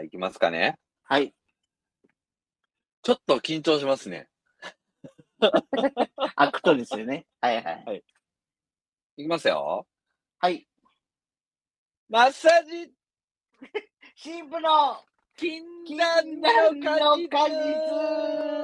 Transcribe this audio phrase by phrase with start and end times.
[0.00, 0.78] ゃあ行きますかね。
[1.04, 1.34] はい。
[3.02, 4.28] ちょっと緊張しますね。
[6.36, 7.26] アクトですよね。
[7.40, 8.04] はいはい。
[9.16, 9.86] いきますよ。
[10.38, 10.66] はい。
[12.08, 12.92] マッサージ
[14.16, 14.98] シンプの
[15.36, 18.60] 禁禁断断のの果果実実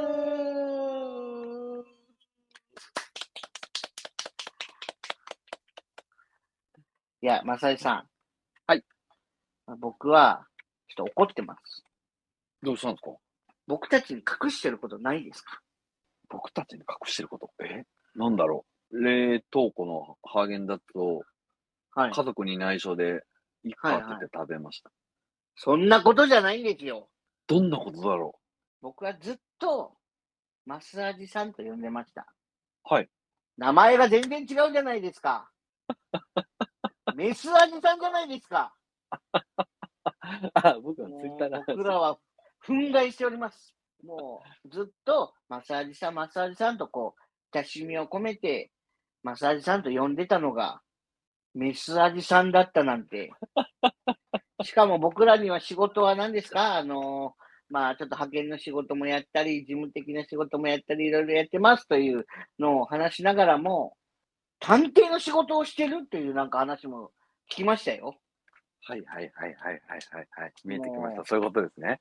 [7.23, 8.09] いや、まさりさん。
[8.67, 8.85] はい。
[9.79, 10.47] 僕は、
[10.97, 11.85] と怒ってます。
[12.63, 13.11] どうしたんですか？
[13.69, 15.61] 僕たちに隠してることないですか？
[16.29, 17.51] 僕たちに隠してること？
[17.65, 17.85] え？
[18.17, 19.01] なんだろう？
[19.03, 21.23] 冷凍庫のハーゲンダッツを
[21.93, 22.13] はい。
[22.13, 23.23] 家族に内緒で
[23.65, 24.91] 一個開けて食べました。
[25.57, 27.09] そんなことじゃないんですよ。
[27.47, 28.39] どんなことだろ
[28.83, 29.97] 僕はずっと、
[30.67, 32.27] マッサージさんと呼んでました。
[32.91, 32.95] う。
[32.95, 33.09] はい。
[33.57, 35.51] 名前が全然違うじゃないですか。
[37.17, 38.75] メスアジさんじゃないですか。
[40.55, 42.19] あ、僕はもツイッターうなんです僕らは
[42.67, 43.75] 憤慨しております。
[44.05, 47.21] もうずっとマッサージさん、マッサージさんとこう、
[47.57, 48.71] 親しみを込めて、
[49.23, 50.81] マッサージさんと呼んでたのが、
[51.55, 53.31] メスアジさんだったなんて。
[54.65, 56.77] しかも僕らには仕事は何ですか？
[56.77, 57.35] あの
[57.69, 62.27] まあちょっと派遣の仕事もやったり、事務的な仕事もやったり、いろいろやってますという
[62.59, 63.97] のを話しながらも、
[64.61, 67.13] 探偵の仕事をしてるっていうなんか話も
[67.51, 68.19] 聞きましたよ。
[68.89, 70.53] はいはいはいはいはいはいはい。
[70.65, 71.25] 見えてきましもた。
[71.29, 71.99] そういうことですね。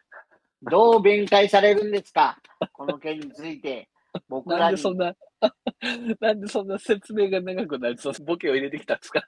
[0.62, 2.38] どう弁解されるんですか？
[2.74, 3.90] この件について。
[4.30, 4.74] 僕ならに。
[4.74, 5.16] んでそんな、
[6.22, 9.24] なんでそんな説明が長くなりそうボケを入れてきたんですか？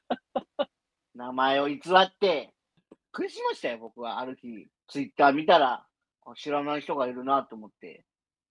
[1.15, 2.53] 名前を偽って、
[2.91, 4.19] びっくりしましたよ、僕は。
[4.19, 5.85] ある日、ツイッター見たら、
[6.25, 8.05] あ知らない人がいるなと思って、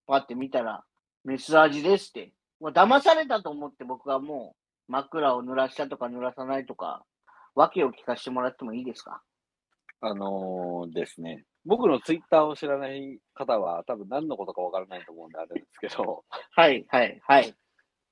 [0.07, 0.85] パって見たら、
[1.25, 2.33] メス味ですって。
[2.61, 4.57] もう騙されたと思って僕はも
[4.89, 7.05] う、枕を濡らしたとか濡らさないとか、
[7.57, 9.23] 訳を聞かせてもらってもいいですか？
[10.03, 16.25] あのーですね、僕のツイッターを知らない方は多分何のことかわからないと思うんであれですけど、
[16.55, 17.55] はい、はい、はい。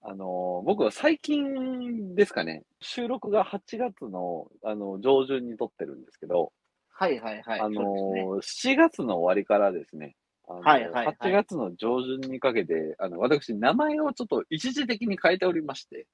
[0.01, 6.53] あのー僕は最近ですかね、収録が8月の、あの上旬に撮ってるんですけど、
[6.91, 7.61] はい、はい、はい。
[7.61, 8.75] あのそうですね。
[8.75, 10.17] ー7月の終わりからですね、
[10.49, 11.17] あのーはいはいはい。
[11.21, 16.07] 8月の上旬にかけて、あの、私、名前をちょっと一時的に変えておりまして、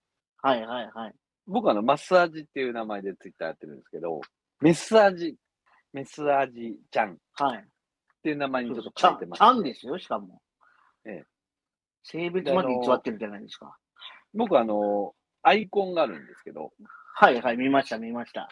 [0.42, 1.14] はい、はい、はい。
[1.46, 4.20] 僕はあの、マッサージっていう名前でツイッターやってるんですけど、
[4.60, 5.36] メスアジ、
[5.92, 7.64] メスアジちゃんっはい。
[8.22, 10.40] ていう名前にちょっとちゃん、変えてましてちゃんですよ、しかも。
[11.06, 11.24] ええ
[12.02, 13.76] 性別まで偽ってるじゃないですか？
[14.32, 16.72] 僕あの、アイコンがあるんですけど、
[17.14, 18.48] はいはい、見ました、見ました。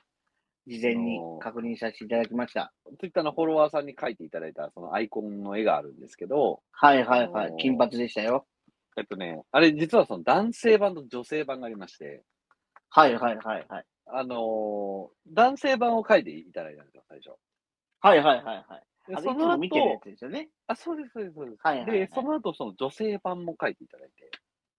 [0.67, 2.75] 事前にあのー確認させていただきました。
[3.01, 7.59] ツイッターのフォロワーさんに書いていただいたそのアイコンの絵があるんですけど、はいはいはいあのー。
[7.59, 8.47] 金髪でしたよ。
[8.99, 12.23] えっとね、あれ実はその男性版と女性版がありまして、
[12.91, 13.85] はいはいはいはい。
[14.07, 17.31] あのー男性版を書いていただいたんですよ、最初。
[18.01, 18.83] はいはいはいはい。
[19.09, 20.49] であれいつも見てるやつですよね。
[20.67, 21.59] あ、そうです、そうです、そうです。
[21.63, 24.31] はいはいはいで、その後その女性版も書いていただいて、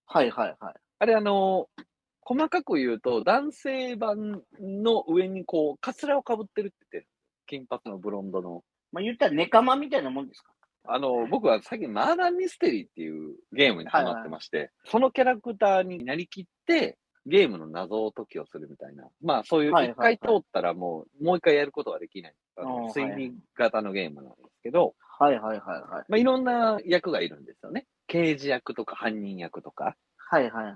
[0.06, 0.74] はいはいはい。
[0.98, 1.84] あれあのー
[2.22, 7.08] 細かく言うと、男性版の上にこう、カツラをかぶってるって言って、
[7.46, 8.62] 金髪のブロンドの。
[8.92, 10.52] まあ言ったらネカマみたいなもんですか？
[10.84, 16.98] あの、僕は最近マーダーミステリーっていうゲームにハマってまして、そのキャラクターになりきって、
[17.30, 19.08] ゲームの謎を解きをするみたいな。
[19.22, 22.34] まあそういうはいはいはい一回通ったらもう、もう一回やることができない。
[22.56, 26.04] ああのー推理型のゲームなんですけど、はいはいはいはい。
[26.08, 27.86] まあいろんな役がいるんですよね。
[28.08, 30.74] 刑事役とか犯人役とか、はいはいはい。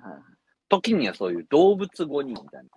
[0.68, 2.68] 時にはそういう動物5人みたいな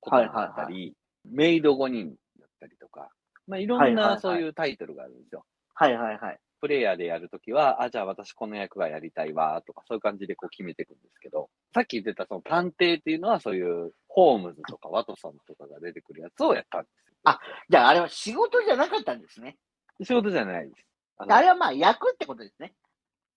[0.00, 0.94] ことだったり、
[1.24, 3.10] メイド5人だったりとか、
[3.46, 5.44] まあいろんはいはいはないそういうタイトルがあるんですよ。
[5.74, 6.38] はいはいはい。
[6.60, 17.14] プレイヤーでやるときは、あ、じゃあ私この役がやりたいわ、とか、そういう感じでこう決めていくんですけど、さっき言ってたその探偵っていうのは、そういうホームズとかワトソンとかが出てくるやつをやったんですよ。
[17.24, 19.56] あじゃああれは仕事じゃなかったんですね。
[20.02, 20.84] 仕事じゃないです。
[21.18, 22.72] あのあれはまあ役ってことですね。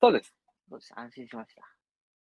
[0.02, 0.34] そうです。
[0.70, 0.94] そうです？
[0.96, 1.64] 安心しました。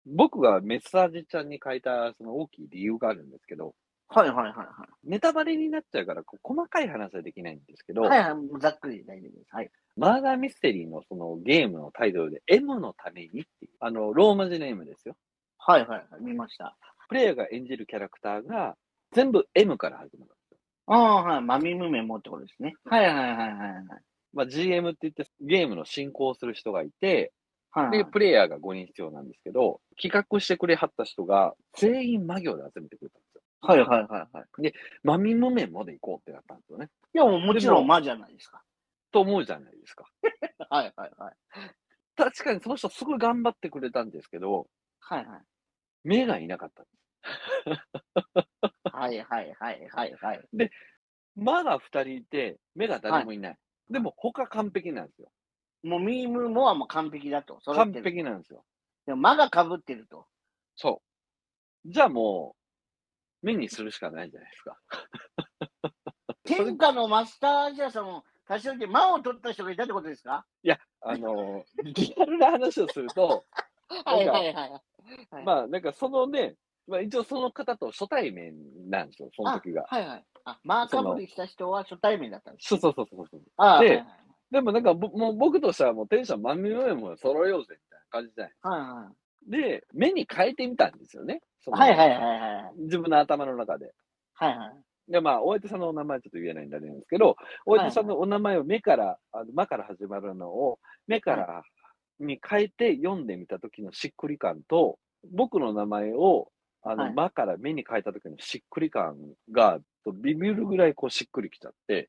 [0.07, 3.75] 僕がメッサージちゃんに書いたその大きい理由があるんですけど、
[4.09, 8.09] はいはいはいはネタバレになっちゃうから、こう細かい話はできないんですけど、い。
[8.09, 8.35] はいはい。
[8.35, 9.55] もうざっくりで大丈夫です。
[9.55, 9.71] はい。
[9.97, 15.17] マーダーミステリーのそのゲームのタイトルで M のためにっていう、あの、ローマ字ネームですよ。
[15.59, 16.23] はいはいはい。
[16.23, 16.77] 見ました。
[17.09, 18.77] プレイヤーが演じるキャラクターが
[19.13, 20.33] 全部 M から始まる。
[20.87, 21.41] ああ、はい。
[21.41, 22.75] マミムメモってことですね。
[22.85, 23.85] はいはいはいはいはい。
[24.33, 27.33] まあ、GM って言ってゲームの進行をする人がいて、
[27.71, 33.19] はいはいで、プレイヤーが5人必要なんですけど、企画してくれはった人が全員魔行で集めてくれた。
[33.67, 34.73] はいはいはいはい。
[35.03, 36.89] マミムメンまで行こうってなったんですよね。
[37.15, 38.63] いや、もうもちろん魔じゃないですか。
[39.13, 40.05] と思うじゃないですか。
[40.71, 41.35] はいはいはい。
[42.17, 44.69] 確かにその人すごい頑張ってくれたんですけど、
[45.01, 45.41] はいはい。
[46.05, 46.97] 目がいなかったんです。
[48.93, 50.49] はいはいはいはいはい。
[51.35, 53.59] 魔が2人いて、目が誰もいない。
[53.91, 55.31] でも他完璧なんですよ。
[55.83, 57.61] もうミームもはもう完璧だと。
[57.65, 58.65] 完璧なんですよ。
[59.07, 60.27] でも、間が被ってると。
[60.75, 61.03] そ
[61.85, 61.91] う。
[61.93, 62.56] じゃあもう、
[63.43, 64.79] 目にするしかないじゃないですか。
[66.45, 70.47] 天下のマスターアジアさんも、多少で間を取った人がいたってことですか？
[70.63, 73.45] いや、あの、リアルな話をすると、
[74.05, 74.71] はいはいはい。
[75.31, 76.57] はいまあ、なんかそのね、
[76.87, 78.55] まあ一応その方と初対面
[78.91, 79.85] なんですよ、その時が。
[79.89, 80.25] はいはい。
[80.45, 82.69] あ、マーカブリした人は初対面だったんです。
[82.69, 83.43] そうそうそうそうそう。
[83.57, 84.07] あではいはい
[84.49, 88.55] でもなんかぼ、もう僕としてはもうテンション満面のも揃えようぜみたいな感じじゃない。
[88.63, 89.26] はいはい。
[89.47, 91.41] で、目に変えてみたんですよね。
[91.63, 92.83] そのはいはいはいはい。
[92.83, 93.93] 自分の頭の中で。
[94.35, 94.73] はいはい。
[95.09, 101.63] で、まあ、お相手さんのお名前ちょっと言えないんであれなんですけど、お相手さんのお名前を目から、あの、間から始まるのを、目から
[102.19, 104.99] に変えて読んでみた時のしっくり感と、
[105.33, 106.49] 僕の名前を、
[106.83, 109.17] あの、はい間から目に変えた時のしっくり感
[109.53, 109.79] が、
[110.23, 112.09] ビビるぐらいこうしっくりきちゃって、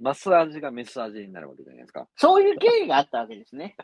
[0.00, 2.06] マス味がメス味になるわけじゃないですか。
[2.16, 3.76] そういう経緯があったわけですね。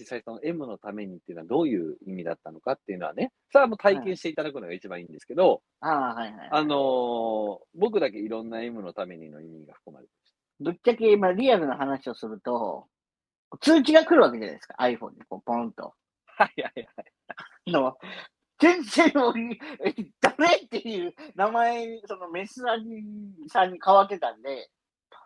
[0.00, 6.48] 実際その M のためにっていうのはどういう意味だったのかっていうのはね、それはもう体験していただくのが一番いいんですけど、ああ、はいはい。
[6.50, 10.12] あのー僕だけいろんな M のためにの意味が含まれて
[10.60, 12.86] ぶっちゃけ、まあ、リアルな話をすると、
[13.60, 14.76] 通知が来るわけじゃないですか。
[14.78, 15.94] iPhone にこう、ポンと。
[16.26, 17.02] はいはいは
[17.66, 17.72] い。
[17.72, 17.96] の、
[18.58, 22.86] 全然俺、 え誰っていう名前、そのメスアジ
[23.48, 24.70] さんに変わってたんで、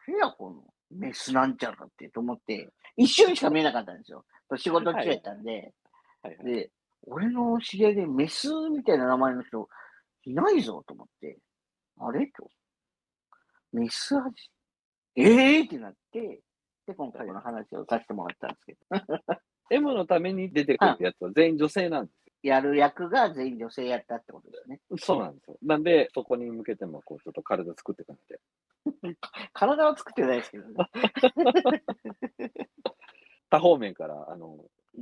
[0.06, 4.24] 誰やこのメスなんちゃらってと思って、一瞬しか見えなかったんですよ。
[4.56, 5.72] 仕事中やったんで、
[6.22, 6.70] はいはい、で、
[7.06, 9.68] 俺の知り合いでメスみたいな名前の人
[10.24, 11.38] いないぞと思って、
[11.98, 12.48] あれと。
[13.72, 14.50] メス味
[15.16, 16.40] ええー、ってなって、
[16.86, 19.38] で、今回この話をさせてもらったんですけど、
[19.70, 24.78] M のために出てくるやつは全員女性なんですやる役が全員女性やったってことですね。
[24.90, 24.98] よ。
[24.98, 25.56] そうなんですよ。
[25.62, 28.36] なんで、そこに向けても、こう、ちょっと体作っていかなきゃ。
[29.54, 30.74] 体は作ってないですけどね。
[33.54, 34.58] 他方面から、あの、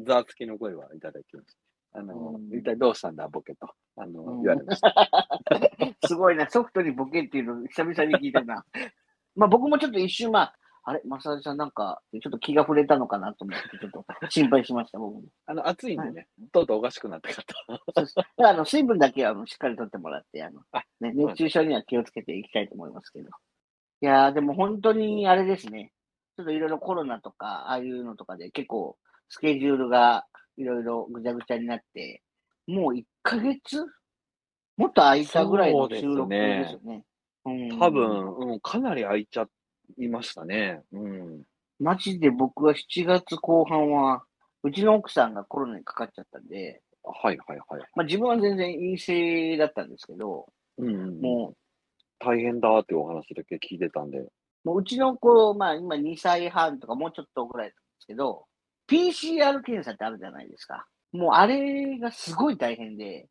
[0.06, 1.46] ざわつきの声はいただきまし
[1.93, 1.99] た。
[1.99, 5.08] あのう、ん一体どうしたんだ、ボケと、あの、うん言われました。
[6.06, 8.64] すごいな、ソフトにボケっていうの久々に聞いたな。
[9.37, 10.54] まあ僕もちょっと一瞬、まあ、
[10.84, 15.22] あれ、マサさんなんか、ちょっと気が触れたのかなと思って、ちょっと心配しました、僕も。
[15.46, 17.43] あの、暑いんでね、とうとうおかしくなったか
[17.94, 18.06] と。
[18.06, 23.28] そうあの水分だけはあのしっかりとってもらって、あのあね、熱中症には気をつけていきたいと思いますけど。
[24.00, 25.93] いやー、でも本当にあれですね。
[26.37, 28.96] ちょっといろいろコロナとか、ああいうのとかで結構
[29.29, 30.26] スケジュールが
[30.56, 32.23] いろいろぐちゃぐちゃになって、
[32.67, 33.84] もう1ヶ月？
[34.76, 37.05] もっと空いたぐらいの収録ですよね。
[37.44, 39.46] うん多分、うん、かなり空いちゃ
[39.99, 40.81] いましたね。
[40.93, 41.43] うん。
[41.81, 44.23] マジで僕は7月後半は、
[44.62, 47.81] うちの奥さんがコロナにかかっちゃったんで、はいはいはい。
[47.96, 50.46] まあ自分は全然陰性だったんですけど、
[50.79, 51.56] うんうん、もう
[52.20, 54.25] 大変だっていうお話だけ聞いてたんで。
[54.64, 58.47] もううちの子、まあ今2歳半とかもうちょっとぐらいですけど、
[58.88, 60.87] PCR 検査ってあるじゃないですか。
[61.12, 63.29] もうあれがすごい大変で、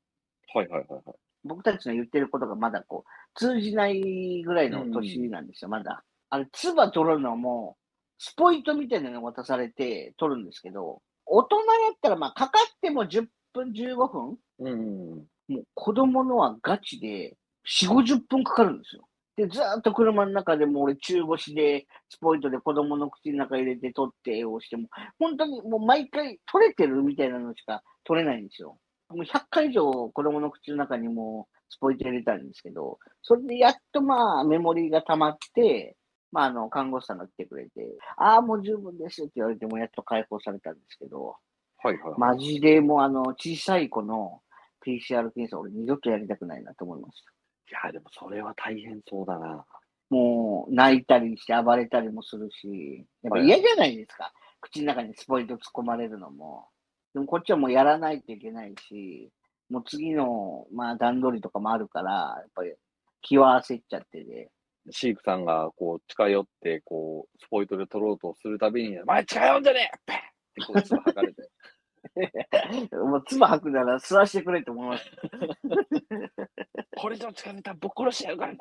[0.54, 1.16] はいはいはいはい。
[1.44, 6.04] 僕たちの言ってることがまだこう、通じないぐらいの年なんですよ、まだ。
[6.30, 7.77] あれ、唾取るのも、
[8.19, 11.63] スポイトみたいなの渡されて取るんですけど、大人や
[11.94, 15.25] ったらまあかかっても10分、15分うん。
[15.48, 19.08] もう子供のはガチで4、50分かかるんですよ。
[19.41, 24.88] で、ずーっと車の中でもう俺中腰でスポイトで子供の口の中入れて取ってをしても、
[25.19, 28.77] 本当にもう毎回取れてるみたいなのしか取れないんですよ。
[29.10, 35.95] もう100回以上子供の口の中にもスポイト入れたんですけど、それでやっとまあメモリが溜まって、
[36.31, 37.71] まああの看護師さんが来てくれて、
[38.17, 41.36] ああもう十分ですって言われてもやっと解放されたんですけど、
[41.83, 42.19] はいはいはい。
[42.19, 44.41] マジでもうあの小さい子の
[44.86, 47.40] PCR 検査俺二度とやりたくないなと思いました。
[47.72, 49.66] いや、でもそれは大変そうだな。
[50.10, 54.34] もう泣いたりして暴れたりもするし、やっぱ嫌じゃないですか。
[54.60, 56.68] 口の中にスポイト突っ込まれるのも。
[57.13, 59.32] でもこっちはもうやらないといけないし、
[59.70, 62.74] もう次の、まあ段取りとかもあるから、やっぱり
[63.22, 64.51] 気は焦っちゃってて、
[64.90, 70.20] 飼育さんがこう近寄って、こう、スポイトで取ろうとするたびに、前近寄んじゃねえっ
[70.56, 71.50] てこう、唾吐かれて。
[72.91, 75.12] もう唾吐くなら吸わしてくれと思います。
[76.98, 78.60] これ以上近づいたらぶっ殺しやるからな。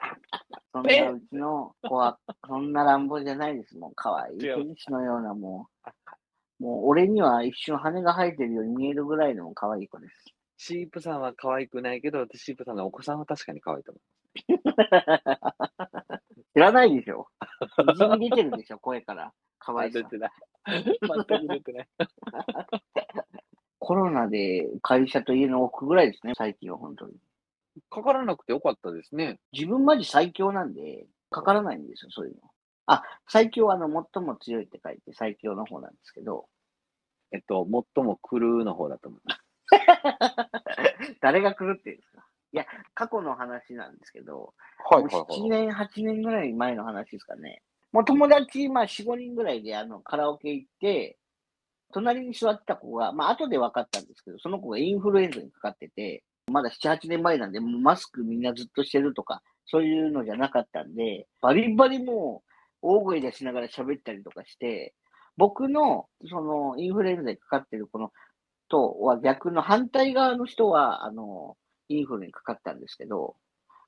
[0.73, 3.77] そんなうちの子は、そんな乱暴じゃないです。
[3.77, 5.69] もう可愛い天使のようなも
[6.61, 10.25] う、もう俺には一瞬羽が生えてるように見えるぐらいの可愛い子です。
[10.59, 14.01] シープさんは可愛くないけど、シープさんのお子さんは確かに可愛いと思
[16.55, 17.29] 知らないでしょ。
[17.79, 19.33] にじみ出てるでしょ、声から。
[19.59, 19.79] 可う。
[19.79, 20.05] 愛さ出。
[20.05, 20.31] てない。
[20.67, 20.85] 全
[21.25, 21.89] く出てない。
[23.81, 27.15] コロナで会社と家の往復ぐらいですね、最近は本当に。
[27.89, 29.41] かからなくてよかったですね。
[29.53, 32.41] 自分マジ最強なんで、かからないんですよ、そういうの。
[32.87, 36.47] あ、最強はあの、最も強いって書いて最強の方なんですけど、
[37.33, 39.41] えっと、最も狂うの方だと思います。
[41.23, 42.27] 誰が狂ってるんですか？
[42.53, 44.53] いや、過去の話なんですけど、
[44.91, 47.63] はいもう7年、8年ぐらい前の話ですかね。
[47.93, 51.17] もう友達、まあ4、5人ぐらいであのカラオケ行って、
[51.93, 62.49] 隣に座ってた子が、まあ後で分かったんですけど、その子がインフルエンザにかかってて、まだ7、8年前なんで、もうマスクみんなずっとしてるとか、そういうのじゃなかったんで、バリバリもう
[62.83, 64.95] 大声出しながら喋ったりとかして、
[65.37, 68.13] 僕の、その、インフルエンザにかかってる子の、
[68.69, 71.57] とは逆の反対側の人は、あの、
[71.89, 73.37] インフルにかかったんですけど、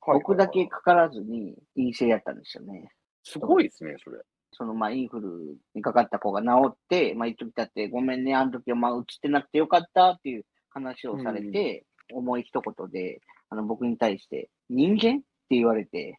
[0.04, 2.90] 僕だけかからずに陰性やったんですよね。
[3.22, 4.18] すごいですね、それ。
[4.52, 16.16] その、まあ、インフルにかかった子が治って、まあ、一時経って、ごめんね、あの時は、まあ、映ってなくてよかったっていう話をされて、重い一言で、あの、僕に対して、人間って言われて、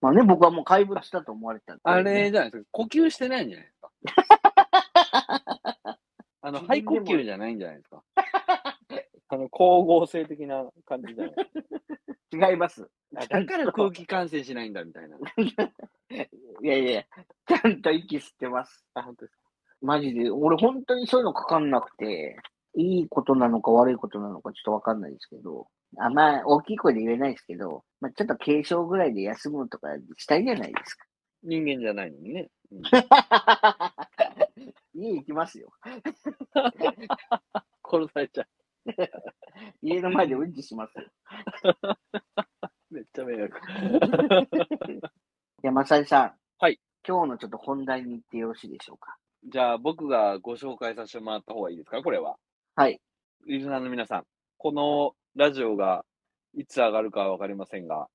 [0.00, 2.68] まあね、僕はもう怪物だと思われてたんで、あれじゃないですか。
[2.72, 3.90] 呼吸してないんじゃないですか。
[6.44, 8.02] あの、肺呼吸じゃないんじゃないですか。
[9.32, 11.34] あの、光合成的な感じじゃない。
[12.52, 12.86] 違います。
[13.16, 15.16] あだから空気感染しないんだ、みたいな。
[16.62, 17.04] いやいや、
[17.46, 18.84] ちゃんと息吸ってます。
[18.92, 19.42] あ、本当ですか。
[19.80, 22.36] マジで、俺本当にそういうのかかんなくて、
[22.74, 31.06] いいことなのか悪いことなのかちょっとわかんないですけど、あんま大きい声で言えないですけど、まあ、ちょっと軽症ぐらいで休むとかしたいじゃないですか。
[31.42, 32.50] 人間じゃないのにね。
[32.70, 32.82] うん
[34.94, 35.72] 家行きますよ。
[37.82, 38.46] 殺されちゃ
[39.82, 41.04] 家の前でうんちしますよ。
[42.90, 42.90] う。
[42.94, 43.60] めっちゃ迷惑。
[45.62, 46.34] 山ささん。
[46.58, 46.80] はい。
[47.06, 49.16] 今日のちょっと本題に行ってよろしいでしょうか？
[49.44, 52.02] じゃあ、僕がご紹介させてもらった方がいいですか？
[52.02, 52.36] これは。
[52.76, 53.00] はい。
[53.46, 54.24] リスナーの皆さん、
[54.58, 56.04] このラジオが
[56.54, 58.08] いつ上がるかはわかりませんが、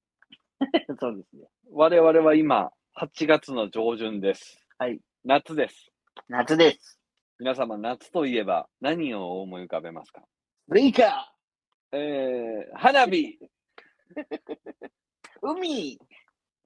[0.99, 1.47] そうですね。
[1.71, 4.63] 我々は今、8月の上旬です。
[4.77, 4.99] はい。
[5.25, 5.91] 夏です。
[6.29, 6.99] 夏です。
[7.39, 10.21] 皆様、夏といえば何を思い浮かべますか？
[10.67, 11.33] ブレイカ
[11.93, 13.39] えー、花火。
[15.41, 15.97] ー海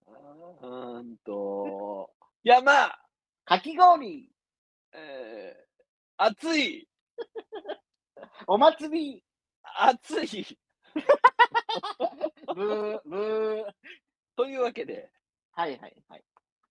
[0.07, 2.09] うーんと、
[2.43, 2.97] 山。
[3.45, 4.27] かき氷。
[4.93, 6.89] えー、暑い。
[8.47, 9.23] お祭り。
[9.77, 10.57] 暑い。
[12.55, 13.65] ブー、ブー。
[14.35, 15.11] というわけで、
[15.51, 16.23] はいはいはい。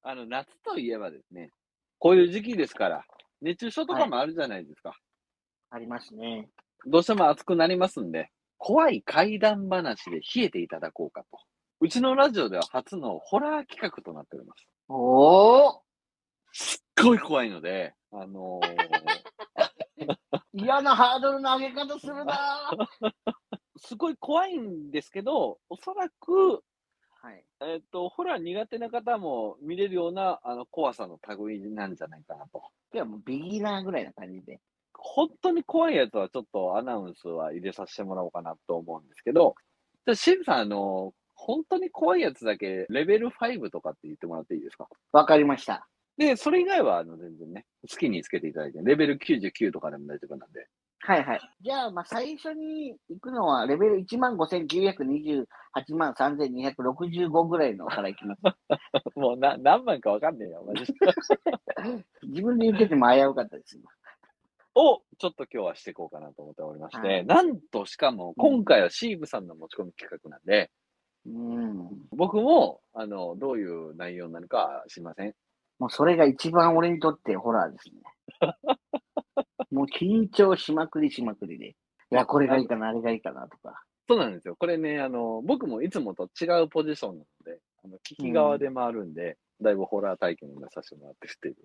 [0.03, 1.53] あの、夏といえばですね、
[2.01, 3.05] こういう時期ですから、
[3.41, 4.99] 熱中症とかもあるじゃないですか。
[5.71, 6.51] ありますね。
[6.87, 11.39] どうしても暑くなりますんで、怖い怪談話で冷えていただこうかと。
[11.81, 14.67] うちのラジオでは初のホラー企画となっております。
[14.89, 15.79] おー
[16.53, 18.81] すっごい怖いので、あのー
[20.53, 23.11] 嫌なハードルの上げ方するなー
[23.79, 26.63] すごい怖いんですけど、おそらく、
[27.23, 27.45] はい。
[27.61, 32.63] えっ、と、ホラー苦手な方も見れるようなあの怖さの類なんじゃないかなと。
[32.93, 34.61] 今日はもうビギナーぐらいな感じで。
[35.03, 39.55] 本当に怖いやつはちょっとアナウンスは入れさせてもらおうかなと思うんですけど、
[40.07, 44.87] じゃあシブさん、あの、本当に怖いやつだけレベル5とかって言ってもらっていいですか？
[45.13, 45.87] わかりました。
[46.19, 50.67] で、それ以外はあの全然ね、好きにつけていただいて、レベル99とかでも大丈夫なんで。
[51.03, 51.41] はいはい。
[51.63, 55.47] じゃあ、まあ、最初に行くのは、レベル15,928
[55.97, 58.41] 万3,265ぐらいのから行きます。
[59.17, 60.99] もうな何万かわかんねえよ、マジで。
[62.29, 63.79] 自分で言ってても危うかったです。
[63.79, 63.91] 今
[64.75, 70.71] を、ちょっと今日はしていこうかなと思っておりまして、はいなんとしかも、今回はシーブさんの持ち込み企画なんで、
[71.27, 71.89] うん。
[72.13, 75.35] 僕も、あの、どういう内容になるか知りません。
[75.79, 78.01] もうそれが一番俺にとってホラーですね。
[79.71, 81.69] もう緊張しまくりしまくりで。
[81.69, 81.75] い
[82.11, 83.83] や、これがいいかな、あれがいいかなとか。
[84.09, 84.57] そうなんですよ。
[84.57, 91.57] これね、あの、僕もいつもと違うポジションなので、あの聞き側で回るんで、だいぶホラー体験をさせてもらってっていう。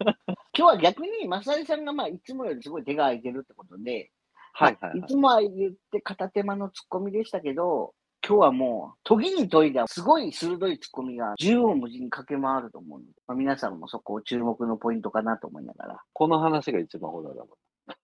[0.54, 4.10] 今日は逆に、マサリさんがまあ、いつもよりすごい手が空いてるってことで、
[4.54, 7.94] はいはい、はいいつもは言って片手間のツッコミでしたけど、
[8.26, 16.02] 今日はもう、時に研いだすごい鋭いツッコミが縦横無尽に駆け回ると思うので、まあ、皆さんもそこを注目のポイントかなと思いながら。
[16.12, 17.48] この話が一番ホラーだもん。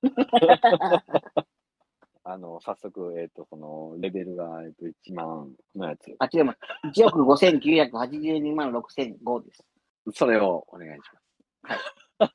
[2.31, 6.15] あの、早速、えっ、と、その、レベルが、えっ、と、1万のやつ。
[6.19, 6.59] あ、違います。
[7.01, 9.65] 1億5982万6005です。
[10.13, 11.01] それをお願いし
[11.65, 12.33] ます。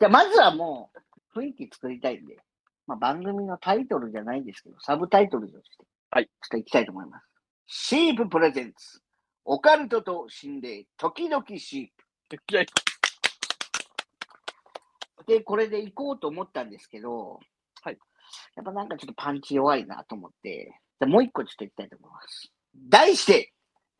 [0.00, 0.90] じゃあ、まずはも
[1.34, 2.38] う、雰囲気作りたいんで、
[2.86, 6.26] まあ、番組のタイトルじゃないんですけど、サブタイトルとして、はい。
[6.26, 7.26] ちょっと行きたいと思います。
[7.66, 9.02] シーププレゼンツ。
[9.44, 11.88] オカルトと心霊、時々シー
[12.30, 12.36] プ。
[15.26, 17.51] で、これで行こうと思ったんですけど、はい。
[18.56, 22.52] やっぱなんかちょっとパンチ弱いなと思って、じゃあもう一個ちょっと行きたいと思います。
[22.88, 23.52] 題して、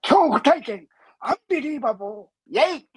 [0.03, 0.87] 恐怖体験
[1.21, 2.89] アンビリーバボーイェイ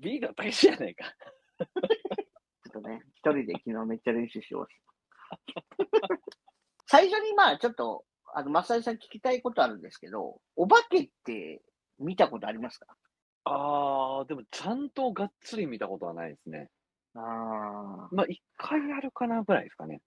[0.00, 1.04] B が大事やないか。
[1.04, 4.74] ちょっとね、一人で昨日めっちゃ練習しまし
[5.54, 5.62] た。
[6.86, 11.62] 最初にまあちょっと、あの、マサイさん聞きたいことあるんですけど、お化けって
[11.98, 12.86] 見たことありますか？
[13.44, 16.70] ああ、でもちゃんとがっつり見たことはないですね。
[17.18, 18.08] ああ。
[18.12, 20.00] まあ、一回やるかなぐらいですかね。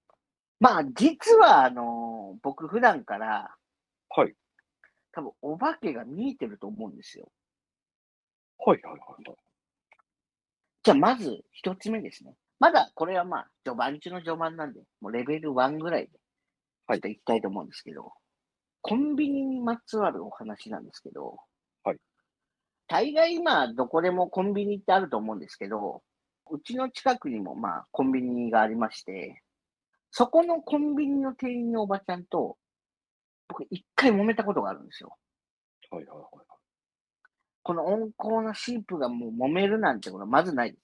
[0.59, 3.55] まあ実はあの、僕普段から
[4.15, 4.33] はい。
[5.13, 7.29] 多分お化けが見えてると思うんですよ。
[8.59, 9.37] はいはいはいはい。
[10.83, 12.35] じゃあまず一つ目ですね。
[12.59, 18.13] まだこれはまあ序盤中の序盤なんで、もうレベル1ぐらいで、ちょっと行きたいと思うんですけど、
[18.81, 21.37] コンビニにまつわるお話なんですけど、
[21.83, 21.97] はい。
[22.87, 26.03] 大概今どこでもコンビニってあると思うんですけど、
[26.51, 29.41] うちの近くにもまあコンビニがありまして、
[30.11, 32.57] そこのコンビニの店員のおばちゃんと、
[33.47, 35.15] 僕一回揉めたことがあるんですよ。
[35.89, 36.25] はいはいはい。
[37.63, 40.81] この温厚なシープがもう揉めるなんてことはまずないです。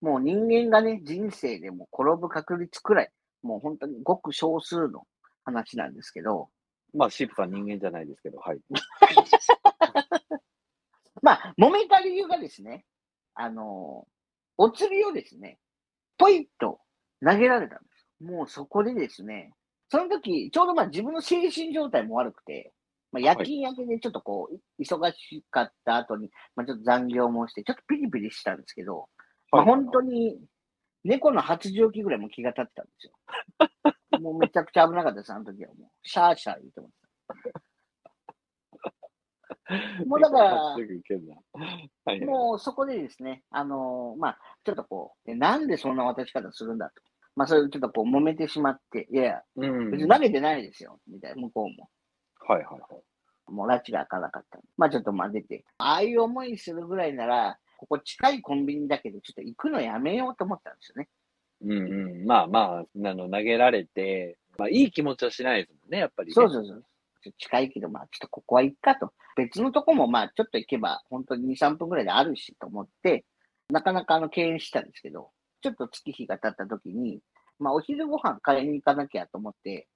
[0.00, 3.10] もう人間がね、人生でも転ぶ確率くらい、
[3.42, 5.04] もう本当にごく少数の
[5.44, 6.48] 話なんですけど、
[6.94, 8.60] まあ、シープさん人間じゃないですけど、はい。
[11.22, 12.84] まあ、揉めた理由がですね、
[13.34, 14.06] あの
[14.62, 15.58] お釣りをですね、
[16.18, 16.78] ポイッと
[17.24, 18.06] 投げられたんです。
[18.22, 19.52] もうそこでですね、
[19.90, 22.72] その時、ちょうどまあ自分の精神状態も悪くて、
[23.10, 29.08] まあ、夜勤明けでちょっとこう、い忙しかった後に、まあ、ちょっと残業もして、ちょっとピリピリしたんですけど、
[29.50, 30.38] まあ、本当に
[31.02, 33.06] 猫の発情期ぐらいも気が立ってたんです
[34.14, 34.20] よ。
[34.20, 35.88] もうめちゃくちゃ危なかったです、あの時はもう。
[36.04, 36.94] シャーシャー言ってまし
[37.52, 37.60] た。
[40.06, 40.76] もうだから。
[42.26, 47.02] もうそこでですね、あのーまあ、ちょっとこう、でなんでそんな渡し方するんだと。
[47.34, 49.90] まあ、それちょっとこう揉めてしまって、いやいや、うん。
[49.90, 51.88] 別に投げてないですよ、みたいな、向こうも。
[52.40, 53.50] はいはいはい。
[53.50, 54.60] もう拉致が開かなかった。
[54.76, 61.08] まあちょっとまあ出て、ああいう思いするぐらいなら、ここ近いコンビニだけど、ちょっと行くのやめようと思ったんですよね。
[61.62, 62.26] うんうん。
[62.26, 66.34] まあまあ、あの、投げられて、まあ、いい気持ちはしないですもんね、やっぱり、ね。
[66.34, 66.84] そうそうそう。
[67.22, 69.12] ちょっと近いけど、まあちょっとここは行くかと。
[69.36, 73.24] 別のとこもまあちょっと行けば、本当に2、3分ぐらいであるしと思って、
[73.70, 75.30] なかなかあの敬遠したんですけど、
[75.62, 77.20] ちょっと月日が経った時に、
[77.58, 79.88] まあお昼ご飯買いに行かなきゃと思って、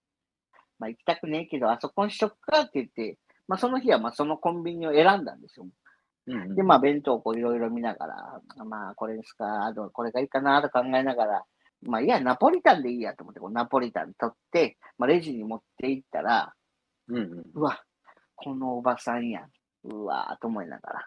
[0.78, 5.66] まあ行きたくねえけど、あそこにしとくかって言って、まあその日はまあそのコンビニを選んだんですよ。
[6.26, 6.54] うんうん。
[6.54, 11.44] で、まあ、弁当をこういろいろ見ながら、まあ、これですか、あとこれがいいかなと考えながら、
[11.82, 16.52] まあ、いや、ナポリタンでいいやと思って、こうナポリタン取って、まあ、レジに持って行ったら、
[17.08, 17.44] うんうん。
[17.54, 17.82] うわ、
[18.34, 19.50] このおばさんやん。
[19.84, 21.04] うわーと思いながら。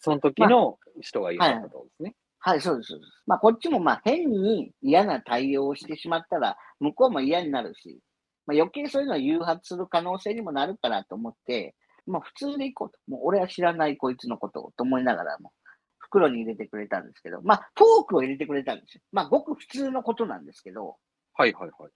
[0.00, 2.14] その時の人が言ったことですね。
[2.40, 2.88] はい、そうです。
[2.88, 8.00] そうですまあ、こっちもまあ、変に嫌な対応をしてしまったら、向こうも嫌になるし、
[8.46, 11.74] まあ、余計そういうのを誘発する可能性にもなるからと思って、
[12.06, 12.98] まあ、普通で行こうと。
[13.08, 15.52] もう俺は知らないこいつのことをと思いながらも、
[15.98, 19.02] 袋に入れてくれたんですけど、まあ、フォークを入れてくれたんですよ。
[19.12, 20.96] まあ、ごく普通のことなんですけど、
[21.34, 21.90] はいはいはい。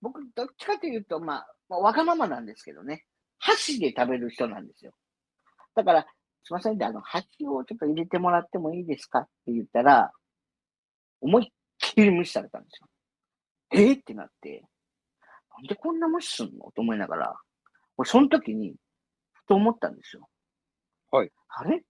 [0.00, 3.04] 僕、どっちかというと、まあ、まあ、わがままなんですけどね、
[3.38, 4.92] 箸で食べる人なんですよ。
[5.74, 6.02] だから、
[6.44, 10.12] すみませんで、あの、箸をちょっと入れてもらってもいいですかって言ったら、
[11.20, 11.48] 思いっ
[11.78, 12.88] きり無視されたんですよ。
[13.72, 14.62] えー、ってなって、
[15.56, 16.70] なんでこんな無視すんの？
[16.72, 17.36] と思いながら、
[17.96, 18.74] 俺、その時に、
[19.32, 20.28] ふと思ったんですよ。
[21.10, 21.30] はい。
[21.48, 21.82] あれ？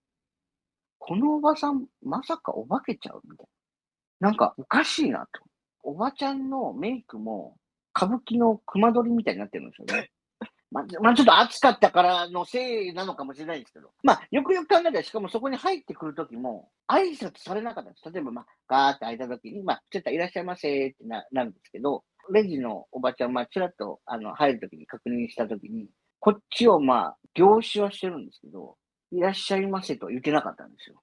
[0.99, 3.21] このおばさん、まさかお化けちゃう？
[3.25, 3.47] みたい
[4.21, 4.29] な。
[4.29, 5.43] なんか、おかしいなと。
[5.83, 7.57] おばちゃんのメイクも、
[7.97, 10.11] 歌舞伎の熊取りみたいになってるんですよね。
[10.71, 13.93] まあ、まあ、ちょっと暑かったからのせいなのかもしれないですけど。
[14.03, 18.13] まあ、よくよく考えたら、しかもそこに入ってくるときも、挨拶されなかったです。
[18.13, 22.03] 例えば、まあ、ガーって開いたときに、まあ、ちょっといらっしゃいませってななるんですけど、
[22.33, 28.77] レジのおばちゃん、まあ、ちらっと、あの、入るときに確認したときに、こっちをまあ、凝視はしてるんですけど、
[29.13, 31.01] いらっしゃいませと言ってなかったんですよ。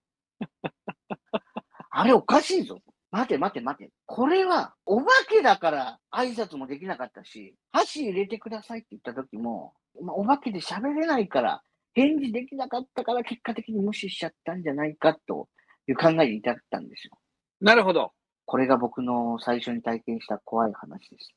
[1.91, 2.79] あれおかしいぞ。
[3.11, 3.91] 待て待て待て。
[4.05, 11.61] これは、お化けだから挨拶もできなかったし、箸入れてくださいって言った時も、まあ、お化けで喋れないから、
[11.93, 15.49] 返事できなかったから結果的に無視しちゃったんじゃないかと
[15.87, 17.17] いう考えに至ったんですよ。
[17.59, 18.13] なるほど。
[18.45, 21.33] これが僕の最初に体験した怖い話です。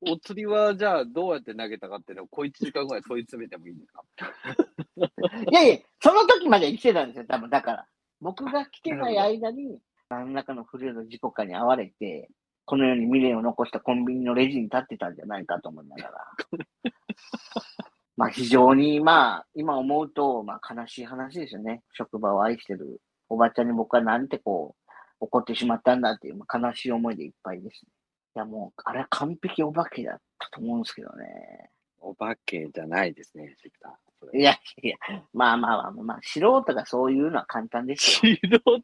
[0.00, 4.02] お釣りはじゃあどうやって投げたかっていうのを小1時間ぐらい問い詰めてもいいんですか
[5.50, 7.50] いやいや、その時まで生きてたんですよ、多分。
[7.50, 7.86] だから。
[8.20, 12.28] 僕が来てない間に、何らかの不慮の事故かに遭われて、
[12.64, 16.12] このように未練を残したコンビニのレジに立ってたんじゃないかと思いながら。
[18.16, 21.82] まあ非常に、まあ、今思うと、まあ悲しい話ですよね。
[21.92, 27.90] 職場を愛してるおばちゃんに僕はなんてこう、怒ってしまったんだっていう、まあ、悲しい思いでいっぱいですね。
[28.36, 31.70] いやもう、あれは完璧お化けだったと思うんですけどね。
[32.00, 33.92] お化けじゃないですね、シクター。
[34.20, 34.96] それいやいや、
[35.32, 38.36] まあまあまあまあ、まあ、素人がそういうのは簡単ですよ。
[38.36, 38.80] 素人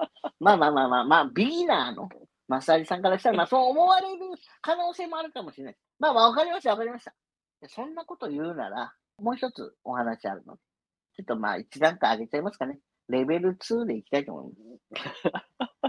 [0.40, 2.08] まあまあまあまあ、まあ、ビギナーの
[2.48, 4.26] マッサージさんからしたら、まあそう思われる
[4.60, 5.76] 可能性もあるかもしれない。
[5.98, 7.14] まあまあ、わかりました、わかりました。
[7.68, 10.62] そんなこと言うなら、もう一つお話あるので、
[11.16, 12.80] ちょっとまあ一段階上げちゃいますかね。
[13.08, 14.52] レベル2でいきたいと思い
[14.90, 15.12] ます。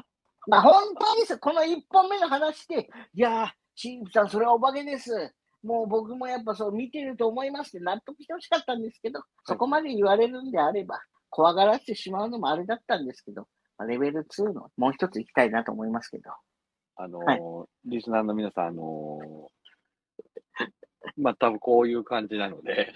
[0.47, 1.37] まあ本当にです。
[1.37, 5.33] この1本目の話で、いやー、シンプさん、それはお化けです。
[5.63, 13.47] もう僕もやっぱそう見てると思いますって納得してほしかったんですけど、そこまで言われるんであれば、怖がらせてしまうのもあれだったんですけど、まあ
[13.85, 16.31] レベル2のもう一つ行きたいなと思いますけど。
[16.97, 17.39] あのーはい
[17.85, 20.67] リスナーの皆さん、あのー
[21.17, 22.93] まあ、多分こういう感じなので、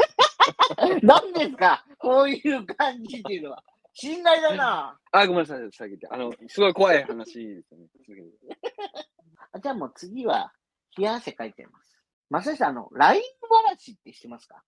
[1.02, 1.84] 何ですか？
[1.98, 3.62] こういう感じっていうのは。
[3.94, 4.98] 信頼だな。
[5.12, 6.08] あ、ごめんなさい、下げて。
[6.10, 7.86] あの、すごい怖い話ですよね。
[9.62, 10.52] じゃあもう次は、
[10.96, 11.98] 冷や汗かいてます。
[12.30, 14.62] まさしさん、あの、ラインわらしって知ってますか？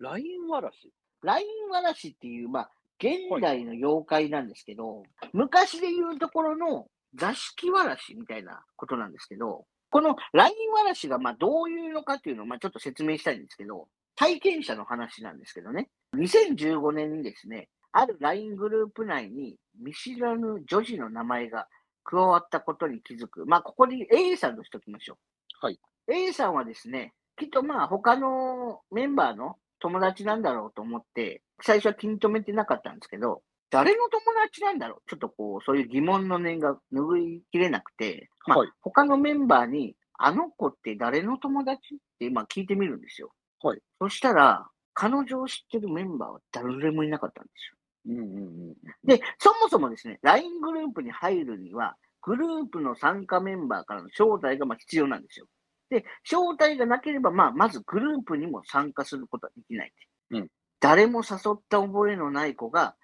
[0.00, 0.92] ラインわらし？
[1.22, 21.68] ラインわらしっていう、まあ、現代の妖怪なんですけど、昔で言うところの座敷わらしみたいなことなんですけど、このラインわらしがまあどういうのかっていうのをまあちょっと説明したいんですけど、体験者の話なんですけどね、2015年にですね、ある LINE グループ内に見知らぬ女児の名前が
[22.04, 23.46] 加わったことに気づく。
[23.46, 25.14] まあ、ここに A さんとしておきましょ
[25.62, 25.66] う。
[25.66, 25.80] はい。
[26.08, 35.10] A さんはですね、きっとまあ他のメンバーの友達なんだろうと思って、最初は気に留めてなかったんですけど、誰の友達なんだろう？
[35.10, 41.96] ちょっとこう、そういう疑問の念が拭いきれなくて、まあ、はい他のメンバーに、あの子って誰の友達？
[41.96, 43.30] ってまあ聞いてみるんですよ。
[43.62, 43.80] はい。
[44.00, 48.14] そしたら、彼女を知ってるメンバーは誰もいなかったんですよ。
[48.14, 48.74] うんうんうん。
[49.04, 55.46] で、そもそもですね、LINE グループに入るには、グループの参加メンバーからの招待がまあ必要なんですよ。
[55.90, 59.92] で、招待がなければ、まあ、まずグループにも参加することはできない。
[60.30, 60.48] うん
[60.80, 62.96] 誰も誘った覚えのない子が、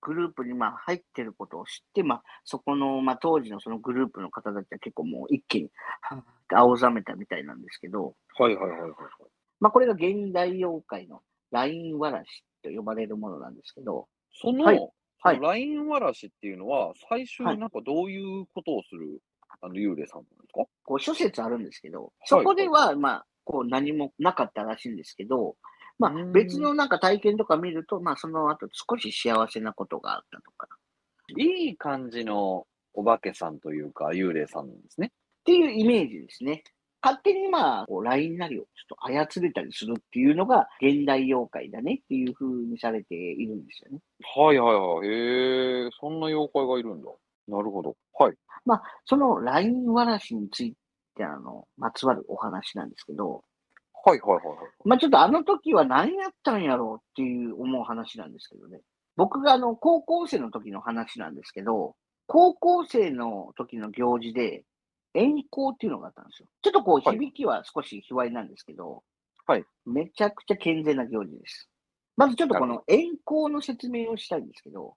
[0.00, 5.70] グループにまあ入ってることを知って、まあ、そこの、まあ、当時のそのグループの方たちは結構もう一気に、
[6.54, 8.90] 青ざめたみたいなんですけど、はいはいはいはい。
[9.60, 14.88] まあ、これが現代妖怪の LINE わらしと呼ばれるものなんですけど、その、はい。
[15.20, 15.40] はい。
[15.40, 17.58] ラインわらしっていうのは、最初はい。
[17.58, 19.20] なんかどういうことをする、
[19.60, 20.64] あの、幽霊さんなんですか？
[20.84, 25.56] こう諸説あるんですけど、そこでは、まあ、こう何もなかったらしいんですけど、
[25.98, 30.68] まあ別のなんか体験とか見ると、まあその後少し幸せなことがあったとか、
[31.36, 35.08] いい感じのお化けさんというか、幽霊さんなんですね。
[35.08, 35.10] っ
[35.44, 36.62] ていうイメージですね。
[37.00, 44.00] 勝手にまあ、こう LINE なりをちょっと操れたりするっていうのが現代妖怪だねっていう風にされているんですよね。
[44.36, 45.08] はいはいはい。
[45.08, 47.08] へえ、そんな妖怪がいるんだ。
[47.46, 47.96] なるほど。
[48.18, 48.34] はい。
[49.04, 50.74] その LINE わらしについ
[51.14, 53.44] てあの、まつわるお話なんですけど、
[54.04, 54.56] はいはいはいはい。
[54.84, 58.80] まあちょっとあの時は何やったんやろうっていう思う話なんですけどね。
[59.16, 64.64] 僕があの高校生の時の話なんですけど、高校生の時の行事で
[65.14, 66.48] 遠行っていうのがあったんですよ。
[66.62, 69.02] ちょっとこうはい響きは少し卑猥なんですけど、
[69.46, 69.64] はい。
[69.86, 71.68] めちゃくちゃ健全な行事です。
[72.16, 74.96] まずちょっとこの遠行の説明をしたいんですけど、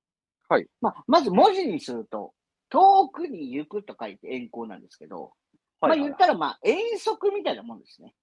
[0.50, 0.68] はい。
[0.82, 2.34] まあ、まず文字にすると、
[2.70, 5.32] 遠くに行くと書いて遠行なんですけど、
[5.80, 8.14] まあ言ったらまあ遠足みたいなもんですね。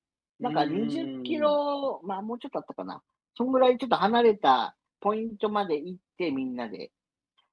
[0.41, 3.03] なんか20キロ、まあもうちょっとあったかな。
[3.37, 6.91] そんぐらいちょっと離れたポイントまで行ってみんなで、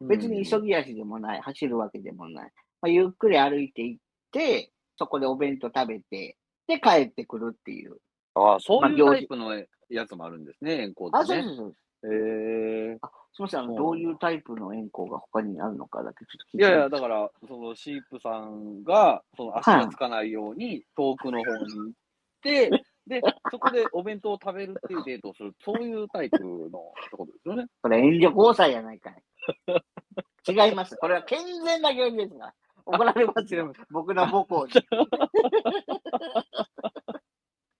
[0.02, 0.68] 別に急ぎ。
[0.68, 2.52] ぎ足でもない、走るわけでもない。
[2.82, 7.98] まあ、ゆっくり歩いて行って、そこでお弁当食べて、で帰ってくるっていう。
[8.36, 9.56] ああ、そういうタイプの
[9.90, 11.44] やつもあるんですね、遠行あ、ってね。
[11.44, 12.14] そうそうそう。
[12.14, 13.00] へえ。
[13.34, 21.94] すみません、あの、どういうタイプの円行が他にあるのかだけちょっと聞いいやいや、いいですかだから、そのシープさんが、その足がつかないように遠くの方に行
[22.46, 26.52] で、そこでお弁当を食べるっていうデートをする、そういうタイプのっ
[27.10, 27.66] てことですよね。
[27.82, 29.24] これ援助交際やないかい。
[30.48, 30.96] 違います。
[30.98, 32.54] これは健全な行事ですが。
[32.86, 33.74] 怒られますよ。
[33.90, 34.74] 僕の母校に。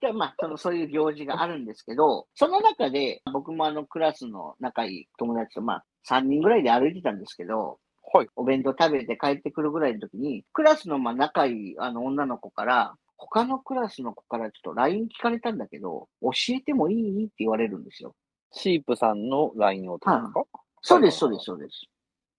[0.00, 7.78] で、まあ、その、そういう行事があるんですけど、その中で、僕もあの、クラスの仲いい友達と、まあ、3人ぐらいで歩いてたんですけど、
[8.12, 8.28] はい。
[8.36, 17.24] お弁当食べて帰ってくるぐらいの時に、クラスのまあ仲いいあの女の子から、他のクラスの子からちょっと LINE 聞かれたんだけど、教えてもいい？
[17.24, 18.14] って言われるんですよ。
[18.52, 20.44] シープさんの LINE を取るんですか
[20.82, 21.86] そうです、そうです、そうです。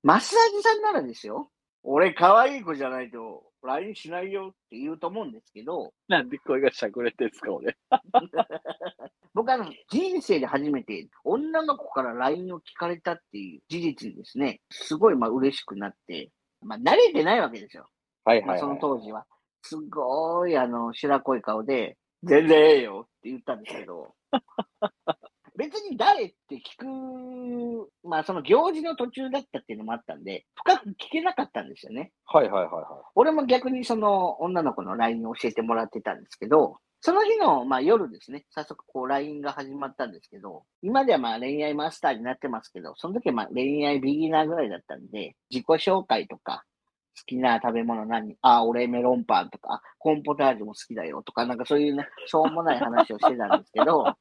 [0.04, 1.50] マッサージさんならですよ。
[1.84, 7.78] 俺、可愛い子じゃないと LINE しないよって言うと思うんですけど、なんで声がしゃくれてんすか、俺。
[9.34, 17.88] 僕あの、人生で初めて女の子から LINE を聞かれたっていう事実にですね、すごいまあ嬉しくなって、まあ慣れてないわけですよ。
[18.24, 18.80] はいはい、まあそのはい。
[18.82, 19.26] 当時は。
[19.68, 24.16] すごいあの、白濃い顔で、全然ええよって言ったんですけど、
[25.58, 32.12] 別に誰って聞く、まあその行事の途中だったっていうのもあったんで、深く聞けなかったんですよね。
[32.26, 46.64] はいはいはいは俺も逆にその女の子の LINE を教えてもらってたんですけど、その日の、まあ、夜ですね、早速こう LINE が始まったんですけど、今ではまあ恋愛マスターになってますけど、その時はまあ恋愛ビギナーぐらいだったんで、自己紹介とか、
[47.18, 48.36] 好きな食べ物何？
[48.42, 54.06] あ、俺メロンパンとか、あコーンポタージュも好きだよとか、なんかそういうね、しょうもない話をしてたんですけど、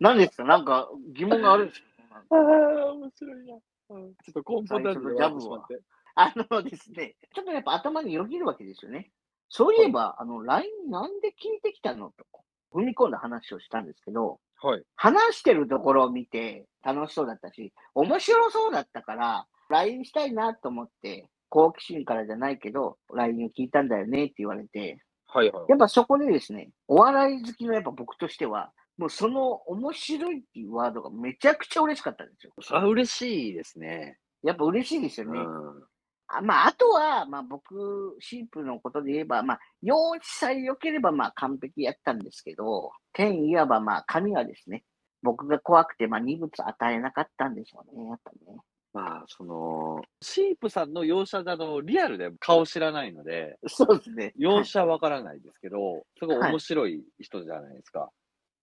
[0.00, 0.44] 何ですか？
[0.44, 1.86] なんか疑問があるんですか？
[2.30, 3.54] ああ、面白いな。
[3.90, 4.14] うん。
[4.14, 5.80] ちょっとコンポタージュで笑ってしまって。
[6.14, 9.10] あのですね、ちょっとやっぱ頭によぎるわけですよね。
[9.48, 12.26] そういえば、あの、LINE なんで聞いてきたのと、
[12.74, 14.82] 踏み込んだ話をしたんですけど、はい。
[14.96, 25.64] 話してるところを見て楽しそうだったし、面白そうだったから、LINE したいなと思って、好奇心からじゃないけど、LINE を聞いたんだよねって言われて、はいはい。
[25.68, 32.52] やっぱそこでですね、お笑い好きのやっぱ僕としては、もうその面白いっていうワードがめちゃくちゃ嬉しかったんですよ。
[32.60, 34.18] それは嬉しいですね。
[34.42, 35.38] やっぱ嬉しいですよね。
[35.38, 35.84] うん。
[36.28, 44.84] あまあ、あとは、まあ僕、シープのことで言えば、まあ、容姿さえ良ければ、まあ完璧やったんですけど、天いわば、まあ神はですね、
[45.22, 48.58] 僕が怖くて、まあ二物与えなかったんでしょうね、やっぱね。
[48.92, 54.32] まあ、その、シープさんの容姿だとリアルで顔知らないので、そうですね。
[54.36, 58.10] 容はい姿はわからないですけど、すごい面白い人じゃないですか。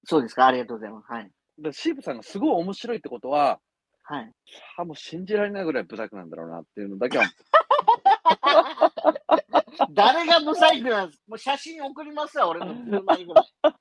[0.06, 1.12] そうですか、ありがとうございます。
[1.12, 1.24] はい。
[1.24, 3.60] だからシープさんがすごい面白いってことは、
[4.04, 4.32] はい。
[4.78, 7.26] あもう信じられないぐらいブサイクなんだろうなっていうのだけは、
[9.92, 13.46] 誰がブサイクなんですもう写真送りますわ、俺の車にぐらい。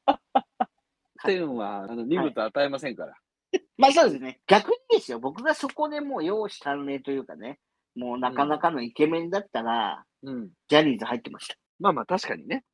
[1.24, 3.14] 天はあの二物与えませんから。
[3.76, 4.40] まあそうですね。
[4.46, 7.60] 逆にですよ、僕がそこでもう容姿端麗というかね、
[7.94, 10.50] もうなかなかのイケメンだったら、うん。
[10.68, 11.54] ジャニーズ入ってました。
[11.78, 12.64] まあまあ確かにね。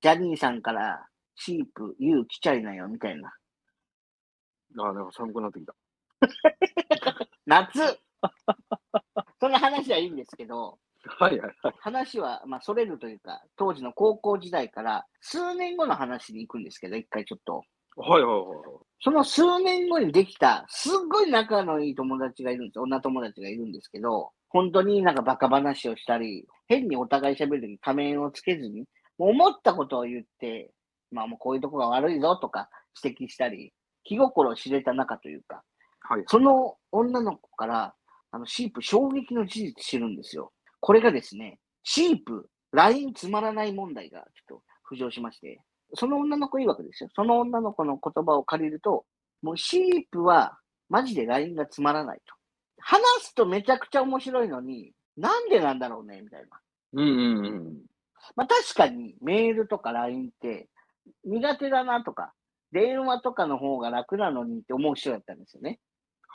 [0.00, 3.32] ジャニーさんから、シープ、ユー来ちゃいなよ、みたいな。
[4.78, 5.74] ああ、なんか寒くなってきた。
[7.46, 7.98] 夏
[9.40, 11.74] その話はいいんですけど、はいはいはい。
[11.78, 17.62] 話は、まあ、それるというか、当時の高校時代から数年後の話に行くんですけど、一回ちょっと。
[17.96, 18.87] はいはいはいはい。
[19.00, 22.80] その数年後にできた、すっごい仲のいい友達がいるんです。
[22.80, 28.84] 女友達がいるんですけど、本当になんかバカ話をしたり、変にお互い喋るとき仮面をつけずに、
[29.18, 30.72] 思ったことを言って、
[31.12, 32.68] まあもうこういうとこが悪いぞとか
[33.02, 33.72] 指摘したり、
[34.04, 35.62] 気心を知れた仲というか、
[36.00, 36.24] はい。
[36.26, 37.94] その女の子から、
[38.30, 40.52] あの、シープ衝撃の事実知るんですよ。
[40.80, 44.62] これがですね、シープ、LINE つまらない問題がちょっと
[44.94, 45.60] 浮上しまして、
[45.94, 47.10] その女の子曰くですよ。
[47.14, 49.04] その女の子の言葉を借りると、
[49.42, 52.34] もうシープはマジで LINE がつまらないと。
[52.80, 56.60] 話すとめちゃくちゃ面白いのに、なんでなんだろうね、みたいな。
[56.94, 57.76] うんうんうん。
[58.36, 60.68] まあ確かにメールとか LINE って
[61.24, 62.32] 苦手だなとか、
[62.72, 65.80] 電話とかの方が楽なのにって思う人だったんですよね。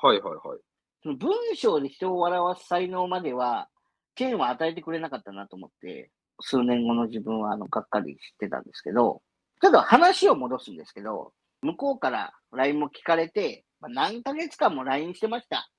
[0.02, 0.60] はいはいはい。
[1.04, 3.70] その文章で人を笑わす才能までは、
[4.16, 9.22] チェーンは与えてくれなかったなと思って、数年後の自分はあの、がっかりしてたんですけど、
[9.64, 15.72] ちょっと話を戻すんですけど、向こうから LINE も聞かれて、まあ、何ヶ月間も LINE してました。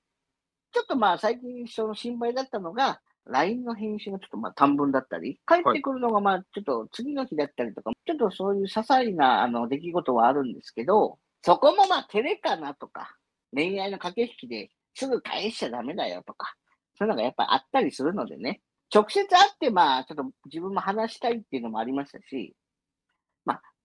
[0.73, 13.18] ちょっとまあ最近その心配だったのが、LINE の返信がちょっとまあ短文だったり、帰ってくるのがまあちょっと次の日だったりとか、ちょっとそういう些細なあの出来事はあるんですけど、そこもまあ照れかなとか、
[13.55, 16.55] 恋愛の駆け引きですぐ返しちゃダメだよとか、
[16.97, 22.55] そういうのがやっぱあったりするのでね、直接会ってまあちょっと自分も話したいっていうのもありましたし、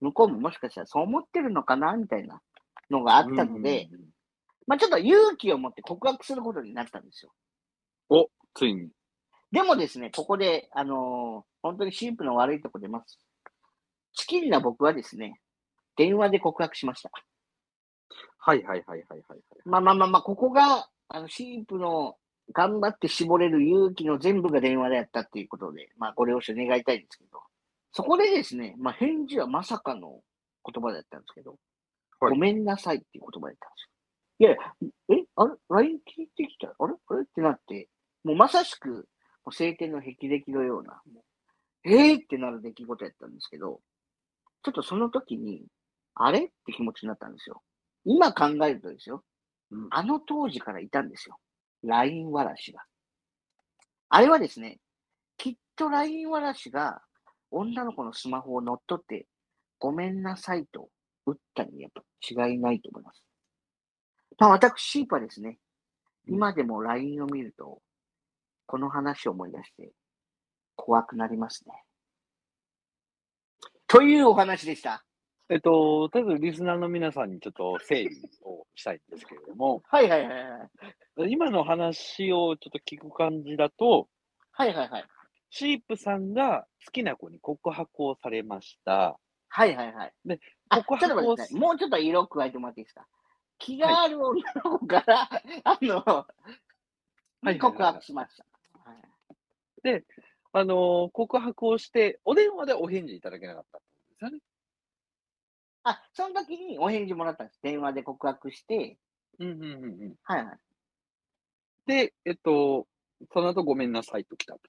[0.00, 2.40] 向こうももしかしたらそう思ってるのかなみたいな
[2.90, 4.10] のがあったので、うんうんうん
[4.66, 7.32] まあちょっと勇気を持って告白することになったんですよ。
[8.08, 8.88] お、ついに。
[9.50, 13.18] でもですね、ここで、あのー本当にシンプルの悪いとこ出ます。
[14.14, 15.40] チキンな僕はですね、
[15.96, 17.10] 電話で告白しました。
[18.38, 19.40] はいはいはいはいはい。
[19.64, 22.16] まあまあまあまあ、ここが、あの、シンプの
[22.52, 27.40] 頑張って絞れる勇気の全部が電話でやったっていうことで、まあご了承願いたいんですけど、
[27.92, 30.20] そこでですね、まあ返事はまさかの
[30.64, 31.56] 言葉だったんですけど、
[32.20, 33.90] はいごめんなさいっていう言葉だったんですよ。
[34.40, 36.68] いやいや、えあれ ?LINE 聞いてきた？
[36.68, 36.94] あれ？
[37.08, 37.22] あれ？
[37.22, 37.88] ってなって、
[38.24, 38.96] もうまさしく、も
[39.46, 41.00] う晴天の霹靂のような、
[41.84, 42.16] えー？
[42.16, 43.80] ってなる出来事やったんですけど、
[44.62, 45.64] ちょっとその時に、
[46.14, 46.44] あれ？
[46.44, 47.62] って気持ちになったんですよ。
[48.04, 49.24] 今考えるとですよ、
[49.70, 51.38] うんあの当時からいたんですよ。
[51.84, 52.80] LINE わらしが。
[54.10, 54.78] あれはですね、
[55.38, 57.00] きっと LINE わらしが
[57.50, 59.26] 女の子のスマホを乗っ取って、
[59.78, 60.88] ごめんなさいと
[61.26, 62.02] 打ったにやっぱ
[62.46, 63.24] 違いないと思います。
[64.38, 65.58] まあ私、はですね、
[66.28, 67.80] 今でも LINE を見ると、
[68.66, 69.90] この話を思い出して、
[70.76, 71.74] 怖くなりますね。
[73.86, 75.04] というお話でした。
[75.50, 78.10] えっと、とりあえずリスナーの皆さんにちょっと整理
[78.44, 81.32] をしたいんですけれども、はいはいはいはい。
[81.32, 84.06] 今の話をちょっと聞く感じだと、
[84.52, 85.04] はいはいはい。
[85.50, 89.18] シープさんが好きな子に告白をされました。
[89.48, 90.12] はいはいはい。
[90.24, 91.58] で、告白を待ってください。
[91.58, 93.06] もうちょっと色加えてもらっていいですか？
[93.58, 95.28] 気がある女の子から、
[95.64, 96.26] あの、は
[97.42, 98.44] いはい告白しました。
[98.84, 98.94] は
[99.96, 100.04] い
[100.52, 103.86] あのー告白をして、お電話でお返事いただけなかったんで
[104.18, 104.38] すよね。
[105.84, 107.60] あ、その時にお返事もらったんです。
[107.62, 108.98] 電話で告白して、
[109.38, 110.14] うんうんうんうん。
[110.22, 110.58] はいはい。
[111.86, 112.86] で、えっと、
[113.32, 114.60] その後ごめんなさいと来たと。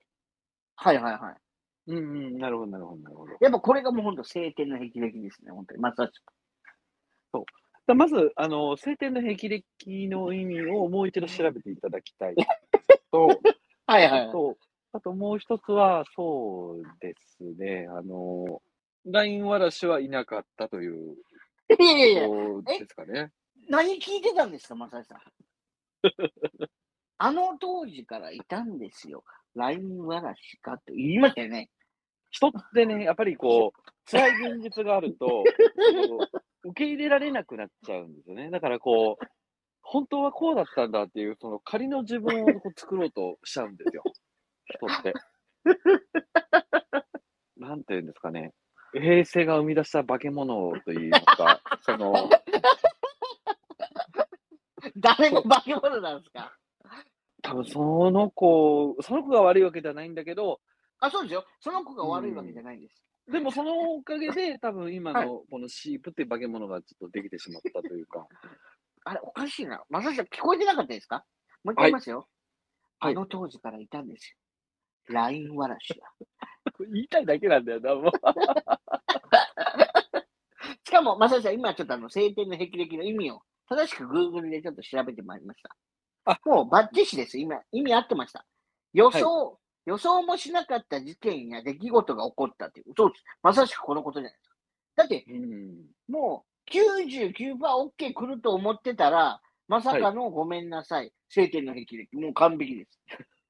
[0.84, 1.36] はいはいはい。
[1.88, 3.34] うんうん、なるほど、なるほど、なるほど。
[3.40, 5.80] やっぱこれがもう本当晴天の霹靂ですね、本当に。
[5.80, 6.34] まさしく。
[7.88, 12.36] だまず、あの、晴天の霹靂の意味をもう一度調べていただきたい
[13.12, 13.28] と、
[13.86, 14.30] はいはいはい。
[14.30, 14.58] あと、
[14.94, 18.62] あともう一つは、そうですね、あの、
[19.06, 21.16] LINE わらしはいなかったという
[21.80, 22.28] いやいやいや、
[22.80, 23.32] ですかね。
[23.70, 25.20] 何聞いてたんですか、まさしさん。
[27.18, 29.24] あの当時からいたんですよ。
[29.56, 31.70] LINE わらしかって言いましたよね。
[32.30, 35.44] 人ってね、やっぱりこう、 辛い現実があると、
[36.64, 38.50] 受け入れられなくなっちゃうんですよね。
[38.50, 39.26] だからこう、
[39.84, 44.04] 本当はこうだったんだっていう、その仮の自分を作ろうとしちゃうんですよ。
[44.66, 45.14] 人って。
[47.58, 48.54] なんていうんですかね。
[48.94, 52.14] 平成が生み出した化け物といいますか、その、
[54.98, 56.54] 誰の化け物なんですか？
[57.52, 60.62] 多分その子、その子が悪いわけじゃないんだけど、
[61.00, 61.46] あ、そうですよ。
[61.60, 63.04] その子が悪いわけじゃないんです。
[63.32, 68.26] でもそのおかげで多分今はいのこのシープっていう化け物がちょっとできてしまったというか。
[69.04, 69.82] あれ、おかしいな。
[69.90, 71.26] まさしさん聞こえてなかったですか？
[71.64, 72.28] もう一回言いますよ。
[73.00, 74.36] はいあの当時からいたんです
[75.10, 75.14] よ。
[75.14, 76.08] LINE わらしが。
[76.92, 78.12] 言いたいだけなんだよな、もう。
[80.86, 85.76] しかも、まさしさん、今ちょっとあの、晴天の霹靂の意味を正しく Google でちょっと調べてまいりました。
[86.26, 87.38] あもうバッチシです。
[87.40, 88.46] 今、意味合ってました。
[88.94, 92.94] 予想、予想もしなかった事件や出来事が起こったっていう。
[92.96, 93.24] そうです。
[93.42, 94.56] まさしくこのことじゃないですか。
[94.96, 95.86] だって、うん。
[96.08, 101.14] もう 99%OK 来ると思ってたら、まさかのごめんなさい。
[101.30, 102.08] 晴天の霹靂。
[102.12, 103.00] もう完璧です。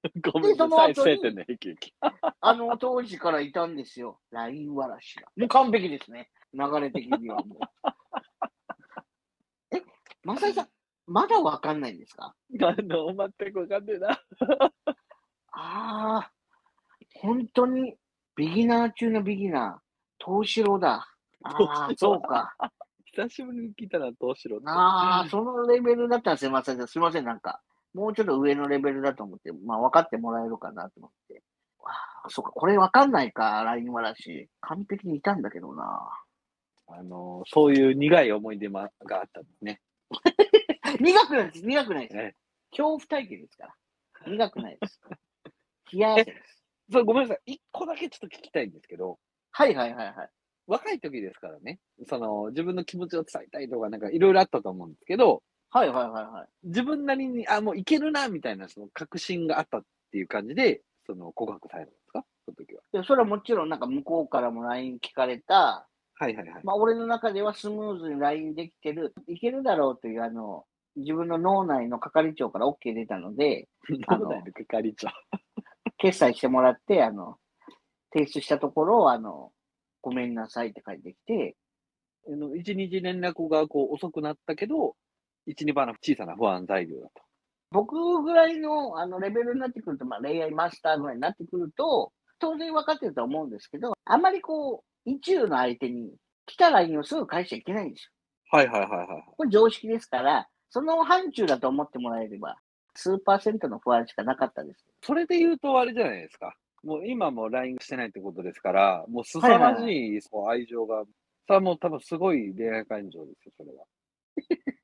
[0.31, 1.93] ごめんなさい、晴天の霹靂。
[2.39, 4.19] あの当時からいたんですよ。
[4.31, 5.27] LINE わらしが。
[5.35, 6.29] もう完璧ですね。
[6.53, 7.59] 流れ的にはもう。
[9.75, 9.81] え、
[10.23, 10.69] まささん、
[11.07, 12.33] まだわかんないんですか？
[12.61, 13.07] あの、
[13.39, 14.09] 全くわかんねえな。
[15.53, 16.31] ああ、
[17.15, 17.95] 本当に
[18.35, 21.07] ビギナー中のビギナー、東四郎だ。
[21.43, 22.55] ああ、東四郎そうか。
[23.05, 24.65] 久しぶりに聞いたな、どうしろって。
[24.69, 26.87] ああ、そのレベルだったらすいません。
[26.87, 27.61] すいません、なんか。
[27.93, 31.43] もうちょっと上のレベルだと思って、まあ分かってもらえるかなと思って。
[31.83, 31.89] あ
[32.25, 34.49] あ、そうか、これ分かんないか、LINE わらし。
[34.61, 36.09] 完璧にいたんだけどな。
[36.87, 39.81] あの、そういう苦い思い出もがあったんですね。
[41.01, 41.65] 苦くないです。
[41.65, 42.15] 苦くないです。
[42.15, 42.35] ね
[42.71, 43.75] 恐怖体験ですから。
[44.27, 44.99] 苦くないです。
[45.93, 46.63] 冷や汗です。
[46.93, 47.53] そうごめんなさい。
[47.53, 49.17] 一個だけちょっと聞きたいんですけど、
[49.51, 50.29] はいはいはいはい。
[50.67, 56.47] 若い時ですからね、その、自分の気持ちを伝えたいとか、なんかいろいろあったと思うんですけど、はいはいはいはい。
[56.63, 62.25] 自分なりに、あ、もういけるな、みたいな、その確信があったっていう感じで、その告白されたんですか？
[62.45, 62.81] その時は。
[62.93, 66.63] でそれはもちろんなんか向こうからも LINE 聞かれた、はいはいはい。
[66.63, 73.67] まあ俺の中ではスムーズに LINE できてる、いけるだろうというあの、自分の脳内の係長から OK 出たので、
[74.07, 75.09] あ の脳内の係長。
[75.97, 77.37] 決済してもらって、あの、
[78.11, 79.51] 提出したところ、あの、
[80.01, 81.55] ごめんなさいって書いてきて、
[82.27, 84.95] あの、一日連絡がこう遅くなったけど、
[85.45, 87.21] 一、二番の小さな不安材料だと。
[87.71, 96.13] 僕ぐらいのあのレベルになってくると、まあ、恋愛マスターぐらいになってくると、当然分かってると思うんですけど、あまりこう、一中の相手に
[96.45, 98.11] 来た LINE をすぐ返しちゃいけないんですよ。
[98.51, 99.23] はいはいはいはい。
[99.37, 102.55] これ常識ですから、その範疇だと思ってもらえれば、
[102.93, 104.85] 数パーセントの不安しかなかったです。
[105.01, 106.55] それで言うとあれじゃないですか。
[106.83, 110.19] もう今も LINE してないってことですから、もう凄まじい
[110.49, 111.03] 愛情が、
[111.45, 113.85] それはもう多分すごい恋愛感情ですよ、それは。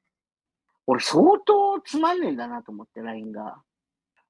[0.87, 3.61] 俺相当つまんねえんだなと思って、LINE が。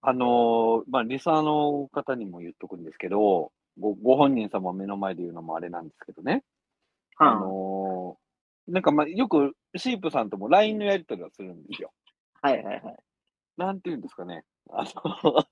[0.02, 6.44] あのーまあ、リサーの方にも言っとくんですけど、ごご本人様を目の前で言うのもあれなんですけどね。
[7.18, 11.92] あのーなんかまあ、よくシープさんとも LINE のやり取りをするんですよ。
[12.42, 12.98] はいはいはい。
[13.58, 14.44] なんて言うんですかね。
[14.70, 14.84] あ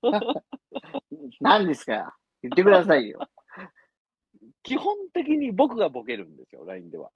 [0.02, 0.12] の、
[1.40, 2.16] 何ですか？
[2.42, 3.20] 言ってくださいよ。
[4.62, 7.10] 基本的に僕がボケるんですよ、LINE では。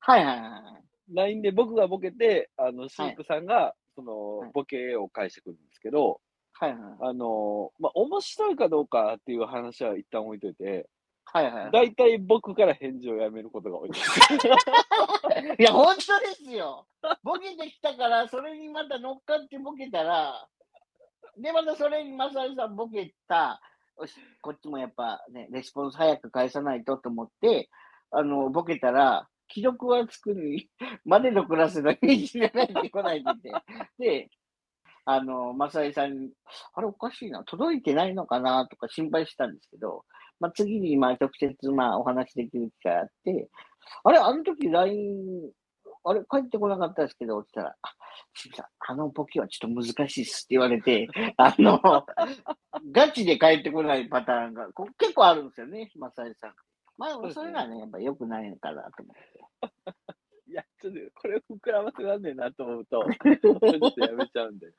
[0.00, 0.84] はいはいはいはい。
[1.14, 6.20] LINE で僕がボケて、あの、シープさんが、そはいの、ボケを返してくるんですけど、
[6.52, 6.96] はいはい。
[7.00, 10.88] あの、まあ、面白いかどうかっていう話は一旦置いといて、
[11.32, 11.70] はいはいはい。
[11.72, 14.10] 大体僕から返事をやめることが多いです。
[15.58, 16.86] いや、本当ですよ。
[17.22, 20.48] ボケてきたから、それにまた乗っかってボケたら、
[21.36, 23.60] で、またそれにマサイさんボケた、
[23.98, 27.68] よし、こっちもやっぱね、レスポンス早く返さないとと思って、
[28.10, 30.68] あの、ボケたら、既読はつくのに、
[31.04, 34.30] までのクラスの返事がないってこないって言って、で、
[35.04, 36.30] あの、マサイさんに、
[36.74, 40.04] あれおかしいな、届いてないのかなとか心配したんですけど、
[40.40, 43.48] まあ、次に、まあ、直接、まあ、お話できる機会あって、
[44.04, 45.50] あれ、あの時 LINE、
[46.04, 47.88] あれ、帰ってこなかったですけど、って言ったら、あ、
[48.34, 51.80] すみん、あのボケはちょっと難しいっすって言われて、 あの、
[52.92, 56.54] ガチで帰ってこないパターンがこ結構あるんですよね、マサイさん。
[56.96, 59.38] まあ、それがね、やっぱ良くないのかなと思って。
[60.48, 64.72] いや、ちょっとこれ膨らませなんねんなと思うと、 ちょっとやめちゃうんで。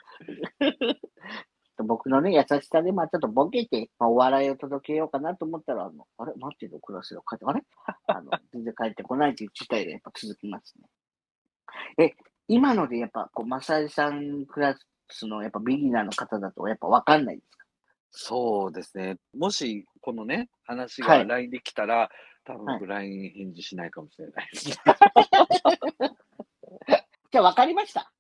[1.83, 6.33] 僕のね、優しさで、まあちょっとボケて、まあ、お笑いを届けようかなと思ったら、あの、あれ？
[6.37, 7.63] 待ってるクラスが帰って、あれ？
[8.07, 10.87] あの、全然帰ってこないという事態でやっぱ続きますね。
[12.05, 12.15] え、
[12.47, 14.75] 今のでやっぱ、こう、マサイさんクラ
[15.09, 17.65] スのやっぱビギナーの方だとやっぱわかんないですか？
[18.11, 19.17] そうですね。
[19.37, 22.09] もし、このね、話がはい LINE できたら、
[22.45, 24.75] 多分はい僕 LINE 返事しないかもしれないですね。
[27.31, 28.11] じゃあ分かりました。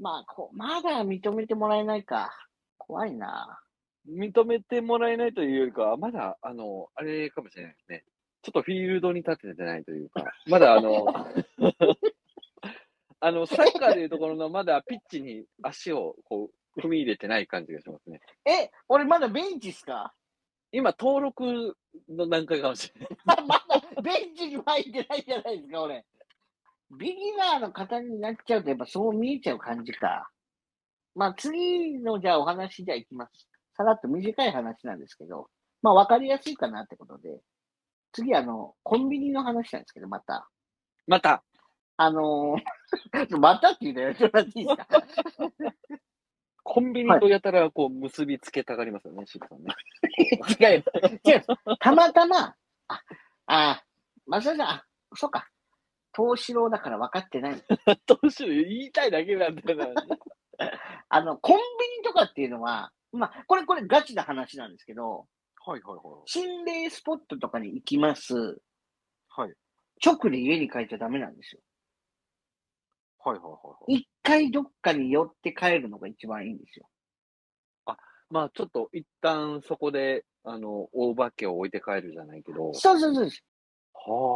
[0.00, 0.02] い。
[0.02, 2.32] まあ、こう、まだ認めてもらえないか。
[2.78, 3.60] 怖いな。
[4.08, 8.04] 認めてもらえないというよりかは、まだ、あの、あれかもしれないですね。
[8.42, 11.06] ちょっとフィールドに立ててないというか、まだあの、
[13.20, 18.20] あの、サッカーでいうところの、まだピッチに足をこう、踏み入れてない感じがしますね。
[18.44, 20.12] え、俺まだベンチっすか？
[20.72, 21.76] 今、登録
[22.08, 23.38] の段階かもしれない。
[23.38, 23.56] あ ま
[23.94, 26.04] だベンチに入ってないじゃないですか、俺。
[26.90, 30.30] ビギナーの方になっちゃうと、やっぱそう見えちゃう感じか。
[31.14, 33.48] まあ、次の、じゃあお話じゃあいきます。
[33.76, 35.48] さらっと短い話なんですけど、
[35.82, 37.40] まあ、わかりやすいかなってことで、
[38.12, 40.48] 次、あの、コンビニの話なんですけど、また。
[41.06, 41.42] また、
[41.96, 44.88] あのー またって言うのやめてもらっていいですか？
[46.62, 49.72] コンビニとやたらこう結びつけたがりますよね、シブさんね。
[50.60, 50.84] 違う。
[51.24, 51.44] 違う。
[51.78, 52.56] たまたま、
[52.88, 53.02] あ、
[53.46, 53.84] あ、
[54.26, 54.84] まささん、あ、
[55.14, 55.48] そうか。
[56.16, 57.62] 東四郎だから分かってない。
[58.06, 60.02] どうしよう、言いたいだけなんだよな。
[61.08, 61.62] あの、コンビ
[61.98, 65.26] ニとかっていうのは、まあ、これ、これガチな話なんですけど、
[65.64, 66.30] はいはいはい。
[66.30, 68.34] 心霊スポットとかに行きます。
[69.28, 69.54] はい。
[70.04, 71.60] 直で家に帰っちゃダメなんですよ。
[73.18, 73.94] はいはいはいはい。
[73.96, 76.88] 一回どっかに寄って帰るのが一番いいんですよ。
[78.30, 82.72] まあちょっと一旦そこで、あの、大化けを置いて帰るじゃないけど。
[82.74, 83.44] そうそうそうです。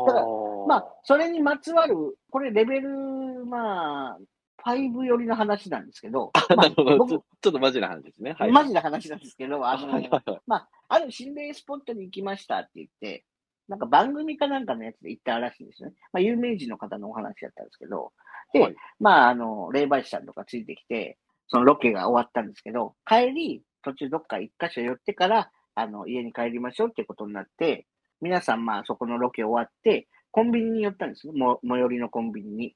[0.06, 1.96] だからはまあ、それにまつわる、
[2.30, 4.18] これレベル、まあ、
[4.66, 6.70] 5寄りの話なんですけど、まあ。
[6.70, 8.34] ち僕ょっとマジな話ですね。
[8.38, 8.52] はい。
[8.52, 10.02] マジな話なんですけど、あの。
[10.46, 13.24] まあ、ある心霊スポットに行きましたって言って、
[13.68, 15.92] なんか番組かなんかのやつで行ったらしいんですね。
[16.12, 18.12] まあ、有名人の方のお話だったんですけど、
[18.52, 27.86] ではいまあ、あの、霊媒師さんとかついてきて、そのロケが終わったんですけど、帰り、途中どっか一箇所寄ってから、あの、家に帰りましょうってことになって、
[28.20, 31.32] 皆さん、まあ、そこのロケ終わって、コンビニに寄ったんですね。
[31.32, 32.74] も最寄りのコンビニに。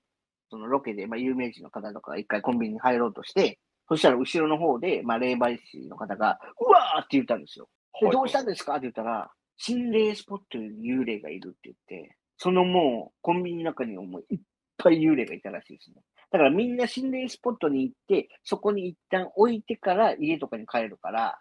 [0.50, 7.68] そのロケで、まあ、有名人の方とかが一回コンビニに入ろうとして、そしたら後ろの方で、まあ、霊媒師の方が、うわーって言ったんですよ。
[8.00, 8.74] で、どうしたんですか？
[8.74, 14.40] って言ったら、心霊スポットに幽霊がいるって言って、そのもう、コンビニの中にはもういっ
[14.78, 16.02] ぱい幽霊がいたらしいですね。
[16.30, 21.38] だからみんな心霊スポットに行って、そこに一旦置いてから家とかに帰るから、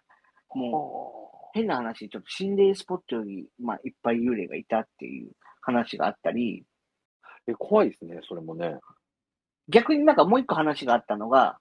[0.54, 5.30] もう、変な話、ちょっと心霊スポットより、まあ、いっぱい幽霊がいたっていう
[5.62, 6.64] 話があったり、
[7.46, 8.74] え、怖いですね、それもね。
[9.68, 11.58] 逆になんかもう一個話があったのが、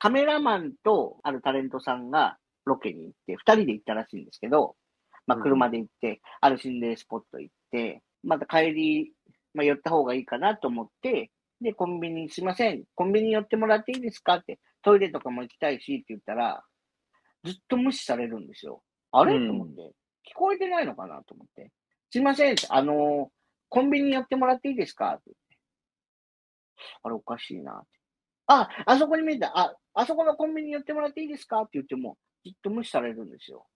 [0.00, 4.74] カメラマンとあるタレントさんがロケに行って、二人で行ったらしいんですけど、
[5.28, 9.12] まあうん車で行って、ある心霊スポット行って、また帰り、
[9.54, 11.30] まあ寄った方がいいかなと思って、
[11.60, 16.64] で、コンビニ、すいません、コンビニ寄ってもらっていいですかって、トイレとかも行きたいしって言ったら、
[17.44, 18.82] ずっと無視されるんですよ。
[19.12, 19.92] あれ、うんと思って。
[20.30, 21.70] 聞こえてないのかなと思って。
[22.10, 23.30] すいません、あの
[23.68, 25.14] コンビニ寄ってもらっていいですか？
[25.14, 25.58] って言って。
[27.02, 27.86] あれおかしいなって。
[28.46, 29.58] あ、あそこに見えた。
[29.58, 31.60] あ、あそこのコンビニ寄ってもらっていいですか？
[31.60, 33.66] って言っても、ずっと無視されるんですよ。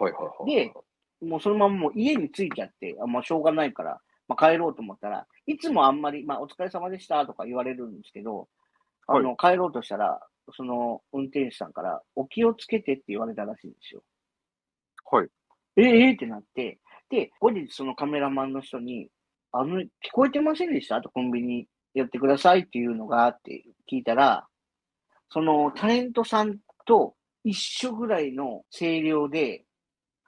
[0.00, 0.66] はいはいはい。
[0.68, 0.72] で、
[1.26, 8.48] もうそのままもう家に着いちゃって、あもうしょうがないから、まあ、帰ろうと思ったら、いつもあんまり、まあ、お疲れ様でしたとか言われるんですけど、
[9.06, 10.20] あの、帰ろうとしたら、
[10.52, 14.02] その運転手さんから、お気をつけてって言われたらしいんですよ。
[15.10, 15.28] はい。
[15.76, 16.78] えええってなって、
[17.10, 19.08] で、後日そのカメラマンの人に、
[19.52, 20.96] あの、聞こえてませんでした？
[20.96, 24.46] あとコンビニ寄ってくださいっていうのがあって聞いたら、
[25.30, 29.64] そのタレントさんと一緒ぐらいの声量で、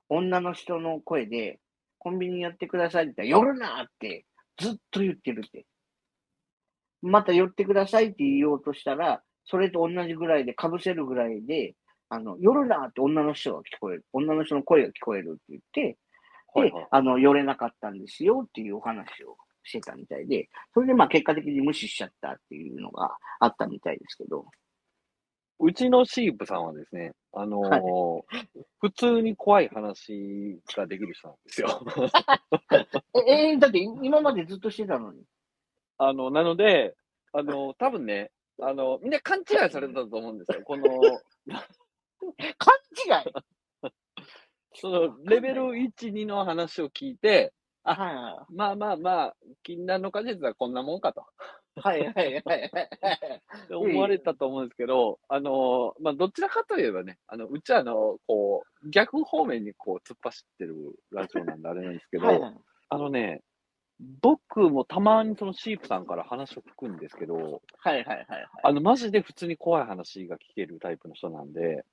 [0.09, 1.59] 女の人の声で、
[1.99, 4.25] コンビニ寄ってくださいって言ったら、寄るなって
[4.57, 5.67] ずっと言ってるって。
[7.03, 11.75] また寄ってくださいって言おうとしたら、それと同じぐらいで、被せるぐらいで、
[12.11, 14.05] あの、寄るなって女の人が聞こえる。
[14.13, 15.99] 女の人の声が聞こえるって言って、
[16.55, 24.47] ではいはい、あの、寄れなかったんですよっていうお話をしてたみたいで、それでまあ結果的に無視しちゃったっていうのがあったみたいですけど、
[25.61, 28.23] うちのシープさんはですね、あのー
[28.81, 31.85] 普通に怖い話ができる人なんですよ。
[33.27, 35.23] え、えーだって今までずっとしてたのに。
[35.99, 36.95] あの、なので、
[37.33, 38.31] あの、多分ね、
[38.61, 40.63] あの、みんな勘違いされたと思うんですよ。
[40.65, 40.85] この、
[42.59, 42.75] 勘
[43.25, 43.33] 違い
[44.75, 47.53] その、レベル1、2の話を聞いて、
[47.85, 51.25] あはいはまあまあまあ、禁断の果実はこんなもんかと。
[51.77, 53.43] いはいはいはいはい。
[53.71, 60.75] 思われたと思うんですけど、あの、まあ、どちらかといえばね、あの、うちはあの、こう、逆方面にこう、突っ走ってる
[61.11, 62.57] ラジオなんであれなんですけど、はいはい
[62.91, 63.43] あのね、
[64.23, 68.49] 僕もたまにそのシープさんから話を聞くんですけど、はいはいはいはい。
[68.63, 71.85] あの、マジで普通に怖い話が聞けるタイプの人なんで、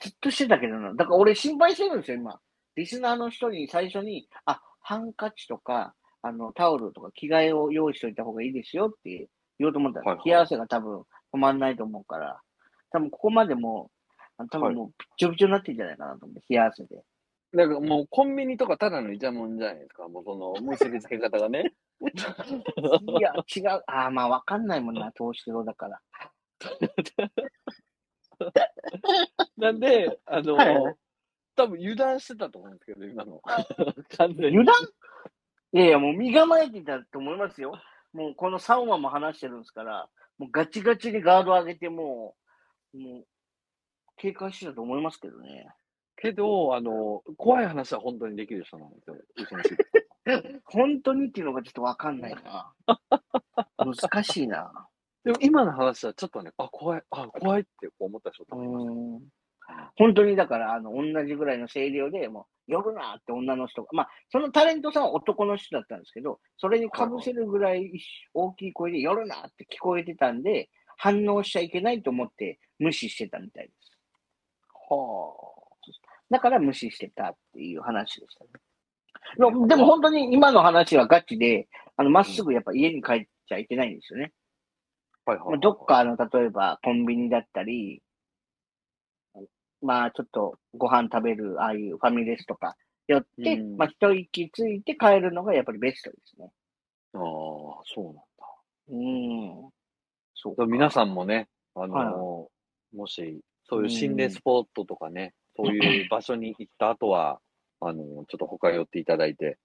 [0.00, 0.94] ずっとしてたけどな。
[0.94, 2.40] だから俺心配してるんですよ、今。
[2.76, 9.28] リスナーの人に最初に、あ、ハンカチとか、あの、タオルとか着替えを用意しておいた方がいいですよって
[9.58, 11.00] 言おうと思ったら、はいはい冷や汗が多分
[11.34, 12.40] 止まんないと思うから、
[12.90, 13.90] 多分ここまでも
[14.50, 17.02] 多分もうびっちょびちょになってんじゃないかなと思って、冷や汗で。
[17.54, 21.72] だからもうコンビニとかただのイチャモンじゃないですか、もうその結びつけ方がね。
[22.00, 23.82] いや、違う。
[23.86, 26.00] ああ、まあわかんないもんな、投資郎だから。
[29.56, 30.96] なんで、あの、はいはい
[31.54, 33.40] 多分油断してたと思うんですけど、今の。
[34.16, 34.58] 完全に。
[34.58, 34.74] 油断？
[35.74, 37.78] いやいや、もう身構えてたと思いますよ。
[38.12, 42.34] もうこの3話も話してるんですから、もうガチガチにガード上げて、も
[42.94, 43.26] う、もう、
[44.16, 45.68] 警戒してたと思いますけどね。
[46.16, 49.16] けど、あの、怖い話は本当にできる人なんですよ、
[50.64, 52.72] 本当にっていうのがちょっとわかんないな。
[53.78, 54.88] 難しいな。
[55.24, 59.22] でも今の話はちょっとね、あ、怖い、あ、怖いって思った人とう思いましーん
[59.96, 67.92] 本当にだから、あの、同じぐらいの声量でもう、呼ぶなって女の人が、まあ、そのタレントさんは男の人だったんですけど、それに被せるぐらい
[68.34, 73.90] 大きい声で、呼るなって聞こえてたんで、反応しちゃいけないと思って無視してたみたいです。
[74.88, 74.94] た。
[74.94, 75.34] は
[76.30, 78.50] だから無視してたっていう話でしたね。
[79.36, 84.32] でもでも本当に今の話はガチで、あの、まっすぐやっぱ家に帰っちゃいけないんですよね。
[85.26, 85.30] あ。
[85.30, 88.02] はいはい、まあ、どっか、あの、例えばコンビニだったり、
[89.82, 92.76] まあ、ちょっとご飯食べる、ああいうファミレスとか
[93.08, 96.50] 寄って、うんまあ、一息ついて帰るのがやっぱりベストですね。
[97.14, 98.22] ああ、そうなんだ。
[98.88, 98.96] う
[99.66, 99.70] ん。
[100.34, 102.48] そう皆さんもね、あのは
[102.94, 107.40] もし、そういう心霊スポットとかね、そういう場所に行った後は、
[107.80, 109.58] あのちょっと他寄っていただいて、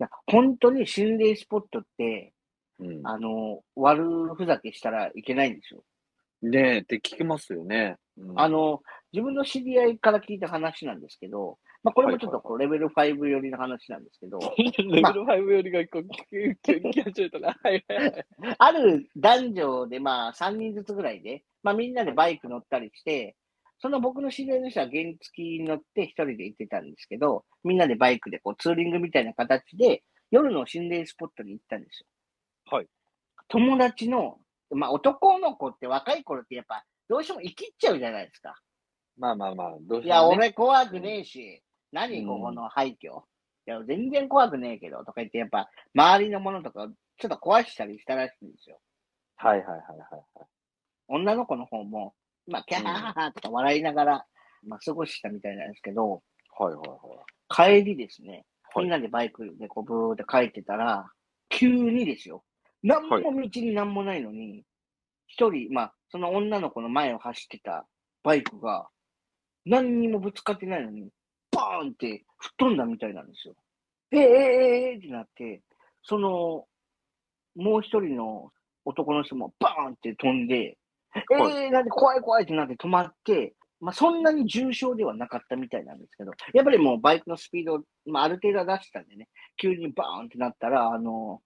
[0.00, 2.32] いや、本当に心霊スポットって、
[2.80, 3.06] うん。
[3.06, 5.82] あの、悪ふざけしたらいけないんですよ。
[6.42, 7.96] ねえって聞きますよね。
[8.16, 8.80] うんあ、の、
[9.12, 18.26] 自分の知り合いから聞いた話なんですけど、まあ、これもちょっとこうレベル5寄りの話なんですけど、 レベル5よりがこう、聞き聞き始めたら、 はいはいはい。
[18.58, 23.36] ある男女でまあ3人ずつぐらいで、まあみんなでバイク乗ったりして、
[23.78, 32.06] その僕の知り合いの人は原付に乗って一人で行ってたんですけど、みんなでバイクでこうツーリングみたいな形で夜の心霊スポットに行ったんですよ。
[32.70, 32.86] はい。
[33.48, 34.38] 友達の、
[34.70, 38.54] まあ男の子って若い頃ってやっぱどうしても生きっちゃうじゃないですか。
[39.18, 40.36] まあまあまあ、どうしいや、よう、ね。
[40.36, 41.62] 俺怖くねえし、
[41.92, 43.22] 何うんここの廃墟。
[43.66, 48.80] いや、全然怖くねえけど、とか言って、やっぱ、周りのものとか、ちょっと壊したりしたらしいんですよ。
[49.36, 50.46] はいはいはいはい。
[51.08, 52.14] 女の子の方も、
[52.46, 54.26] まあ、キャハハハとか笑いながら、
[54.66, 56.22] まあ、過ごしたみたいなんですけど、
[56.58, 56.88] はいはい
[57.58, 57.82] はい。
[57.82, 61.10] 帰りですね、はいみんなでバイクでこう、ブーって帰ってたら、
[61.48, 62.44] 急にですよ。
[62.82, 64.64] なんも道になんもないのに、
[65.26, 67.86] 一、人、まあ、その女の子の前を走ってた
[68.22, 68.88] バイクが、
[69.66, 71.08] 何にもぶつかってないのに、
[71.52, 73.54] バーンって吹っ飛んだみたいなんですよ。
[74.12, 74.28] えー、えー、
[74.92, 75.62] えー、ってなって、
[76.02, 76.66] その、
[77.56, 78.50] もう一人の
[78.84, 80.78] 男の人もバーンって飛んで、
[81.14, 91.40] えはー、なんで怖い怖いってなって止まって、まあ、そんなに重傷ではなかったみたいなんですけど、やっぱりもうバイクのスピード、まあ、ある程度は出したんでね、急にバーンってなったら、あの、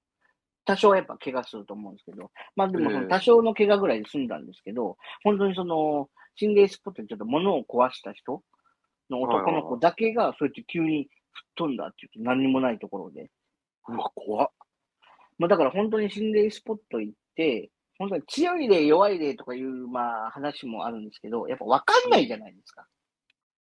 [0.64, 3.08] 多少はやっぱ怪我すると思うんですけど、まあでもそのええ。
[3.08, 8.42] 多少の怪我ぐらいで済んだんですけど、本当にその、心霊スポットにちょっと物を壊した人
[9.10, 13.30] の男の子だけが、そうやって急に吹っ飛んだって言って何にもないところで。
[13.88, 14.48] うわ、怖っ。
[15.38, 22.86] まあだから本当に心霊スポット行って、本当に強い霊、弱い霊とかいう、まあ話もあるんですけど、やっぱ分かんないじゃないですか。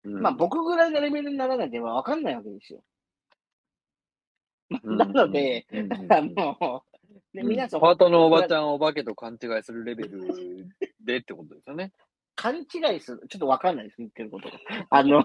[0.04, 0.20] うん。
[0.22, 2.82] まあ僕ぐらいのレベルにならないでは分かんないわけですよ。
[4.82, 5.66] なので、
[6.08, 6.82] あの、
[7.42, 10.20] 皆さん、パートのおばちゃん、お化けと勘違いするレベル
[11.00, 11.92] でってことですよね。
[12.36, 14.54] 勘違いする、ちょっとわかんないです、言ってることが。
[14.90, 15.24] あの、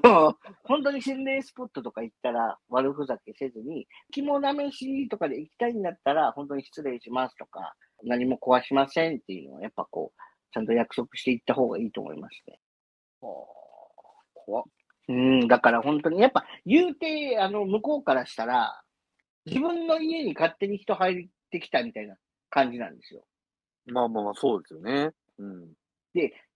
[0.64, 12.60] 本当に心霊スポットとか行ったら悪ふざけせずに、肝試しとかで行きたいんだったら、本当に失礼しますとか、何も壊しませんっていうのは、やっぱこう、ちゃんと約束していった方がいいと思いますね。
[13.22, 14.66] 怖っ。
[15.10, 18.82] うん、だから本当に、やっぱ言うて、あの、向こうからしたら、
[19.46, 22.16] 自分の家に勝手に人入ってきたみたいな
[22.50, 23.24] 感じなんですよ。
[23.88, 25.12] まあまあまあ、そうですよね。
[25.40, 25.74] うん。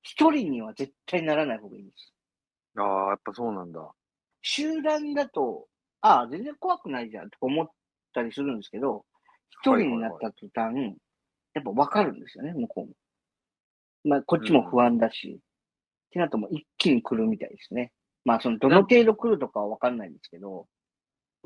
[0.01, 2.13] 一人には絶対ならない方がいいです。
[2.77, 3.91] ああ、やっぱそうなんだ。
[4.41, 5.67] 集団だと、
[6.01, 7.67] ああ、全然怖くないじゃんとか思っ
[8.13, 9.05] たりするんですけど、
[9.49, 10.75] 一人になった途端、
[11.53, 12.93] やっぱ分かるんですよね、向こうも。
[14.03, 17.93] まあ、こっちも不安だし、ってなるともう一気に来るみたいですね。
[18.25, 20.67] まあ、その、どの程度来るとかは分かんないんですけど、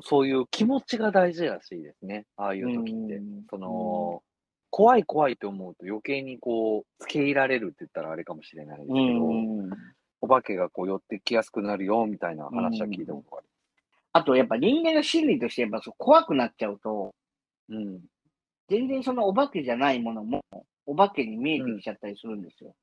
[0.00, 2.24] そういう気持ちが大事らしいですね。
[2.36, 3.44] ああいう時ってうん。
[3.50, 4.22] その、
[4.70, 9.70] 怖い怖いと思うと余計にこう、付け入られるって言ったらあれかもしれないですけうど、ん。
[10.20, 13.46] お化けがこう寄ってきやすくなるよ、みたいな話は聞いたことがある。
[14.12, 17.14] あと、やっぱ人間の心理として、やっぱそう怖くなっちゃうと、
[17.68, 18.00] うん。
[18.68, 20.42] 全然そのお化けじゃないものも、
[20.86, 22.74] お化けに見えてきちゃったりするんですよ。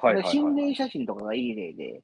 [0.00, 0.32] はいはい、はい。
[0.32, 2.02] 心霊写真とかがいい例で、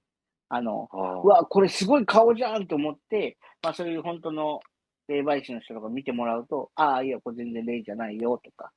[0.49, 4.61] あの、あーうわ、これすごい顔じゃんと思って、まあそういう本当の
[5.09, 8.71] 霊媒師の人とか見てもらうと、ああ、いや、これ全然霊じゃないよとか。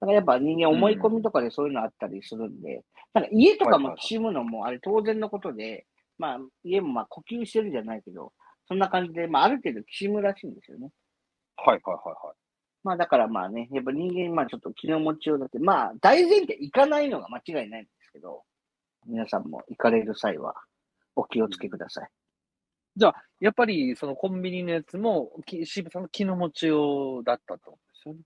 [0.00, 5.86] だからやっぱ人間思い込みとかでそういうのあったりするんで、なんか家とかもきしむのもあれ当然のことで、
[6.18, 8.32] まあ家もまあ呼吸してるじゃないけど、
[8.66, 10.90] そんな感じで、まあある程度きしむらしいんですよね。
[11.56, 12.36] はいはいはいはい。
[12.82, 18.42] まあだからまあね、やっぱ人間まあちょっと気の持ちようだって、まあ大前提行かないのが間違いないんですけど、
[19.06, 20.54] 皆さんも行かれる際は
[21.16, 22.10] お気をつけください。
[23.40, 28.20] やっぱりそのコンビニのやつも、き渋さんの気の持ちようだったとですよね？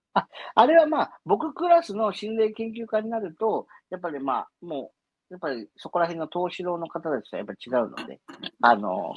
[0.54, 4.92] あれはまあ、僕クラスの心霊研究家になると、やっぱりまあ、も
[5.30, 8.20] う、やっぱりそこら辺の東四郎の方たちとはやっぱ違うので、
[8.62, 9.14] あの、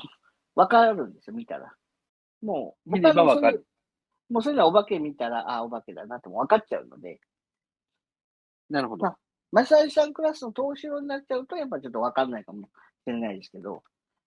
[0.56, 1.74] わかるんですよ、見たら。
[2.44, 3.66] もう、見ればわかる。
[4.30, 7.20] もうそういうのはお化け見たら、ああ、お化けだなってもう分かっちゃうので、
[8.70, 9.06] なるほど。
[9.06, 9.16] ま
[9.52, 12.70] マサイさんクラスの東四郎になっちゃうと、やっぱちょっと分かんないかもし
[13.08, 13.84] れないですけど、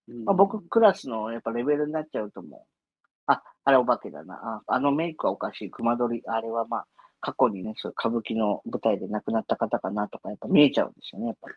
[0.09, 4.62] うんまあ、僕クラスのやっぱレベルになっちゃうともう、あ、あれお化けだな。
[4.66, 5.71] ああのメイクはおかしい。
[5.71, 6.87] 熊取り、あれはまあ、
[7.21, 11.55] 過去にね、そう歌舞伎の舞台で亡くなった方かなとか、やっぱ見えちゃうんですよね、やっぱり。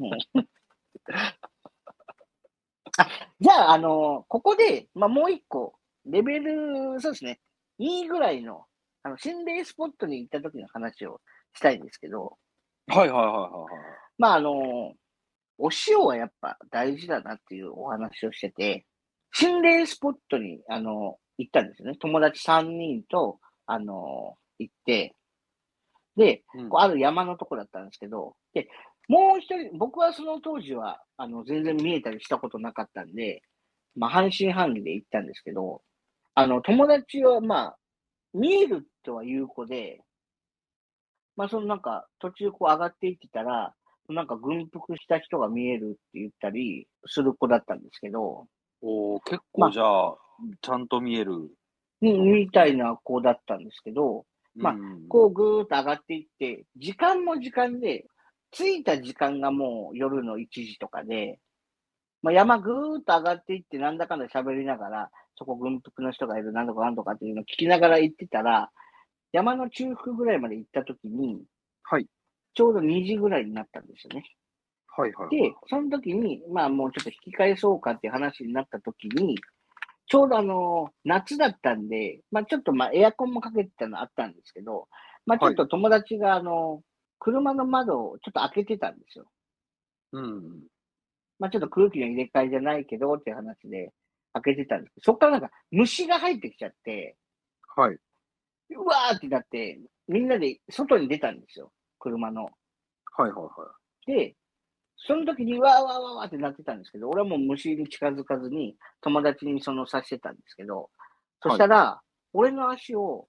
[0.00, 0.48] うん
[2.98, 3.08] あ
[3.40, 7.40] じゃあ、あのここで、まあ、もう一個、レベル、そうですね、
[7.78, 8.66] 2ぐらいの、
[9.02, 11.20] あの、心霊スポットに行った時の話を
[11.54, 12.36] したいんですけど、
[12.94, 13.70] はいはいはいはいはい。
[14.18, 14.52] まあ、あの
[15.58, 18.86] お塩はやっぱ大事だなっていうお話をしてて、
[19.32, 21.96] 心霊スポットに、あの、行ったんですよね。
[21.98, 25.14] 友達3人と、あの、行って、
[26.16, 28.68] で、うんこうある山のとこだったんですけど、で、
[29.08, 33.42] もう一人、僕はその当時は、あの、全然見えたりしたことなかったんで、
[33.96, 35.82] まあ、半信半疑で行ったんですけど、
[36.34, 37.78] あの、友達は、まあ、
[38.34, 40.00] 見えるとは言う子で、
[41.36, 43.74] まあ、そのなんか、途中こう上がっていってたら、
[44.08, 48.46] なんか軍服した人が見えるって言ったりする子だったんですけど、
[48.82, 50.16] おー結まあ構じゃあ、
[50.60, 51.50] ちゃんと見える。
[52.00, 55.08] みみたいな子だったんですけど、まあうん。
[55.08, 58.06] こうぐーっと上がっていって、時間も時間で、
[58.50, 61.38] 着いた時間がもう夜の1時とかで、
[62.22, 68.70] まあ、山ぐーっと上がっていって、なんだかんだ喋りながら、そこ軍服の人がいる、なんとかなんとかっていうのを聞きながら行ってたら、
[69.32, 71.42] 山の中腹ぐらいまで行った時に、
[71.82, 72.06] はい。
[72.54, 74.24] ちょうど2時ぐらいになったんですよね。
[74.86, 75.50] はいはいはい。
[75.50, 79.38] で、その時に、まあもうちょっと引き返そうかっていう話になった時に、
[80.06, 84.88] ちょうどあの、夏だったんで、まあちょっとまあエアコンもかけてたのあったんですけど、
[85.24, 86.82] まあちょっと友達があの、
[87.18, 89.24] 車の窓をちょっと開けてたんですよ。
[90.12, 90.64] うん。
[91.38, 93.92] まあちょっと空気の入れ替えじゃないけどっていう話で
[94.34, 97.16] 開けてたんですけど、そっからなんか虫が入ってきちゃって、
[97.74, 97.96] はい。
[98.74, 101.72] うわーってなって、みんなで外に出たんですよ。
[101.98, 102.44] 車の。
[102.44, 103.48] はいはいは
[104.06, 104.12] い。
[104.12, 104.36] で、
[104.96, 110.90] その時にわーわーわーわーってなってたんですけど、俺はもう虫に近づかずに友達にそのさしてたんですけど、
[111.42, 112.00] そしたら、
[112.32, 113.28] 俺の足を、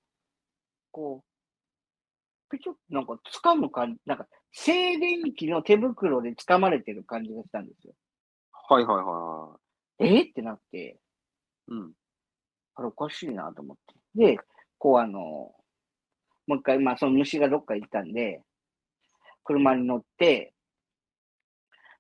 [0.92, 7.94] こう、ぺちょっとなんか掴む感じ、なんか静電気の手袋で掴まれてる感じがしたんですよ。
[8.70, 9.58] はいはいは
[10.00, 11.00] えってなって、
[11.68, 11.74] い。
[11.74, 11.92] うん。
[12.76, 13.96] あれおかしいなと思って。
[14.16, 14.40] で、
[14.84, 15.56] こうあの、も
[16.50, 18.42] う一回、まあその虫がどっか行ったんで、
[19.46, 20.54] 車に乗って、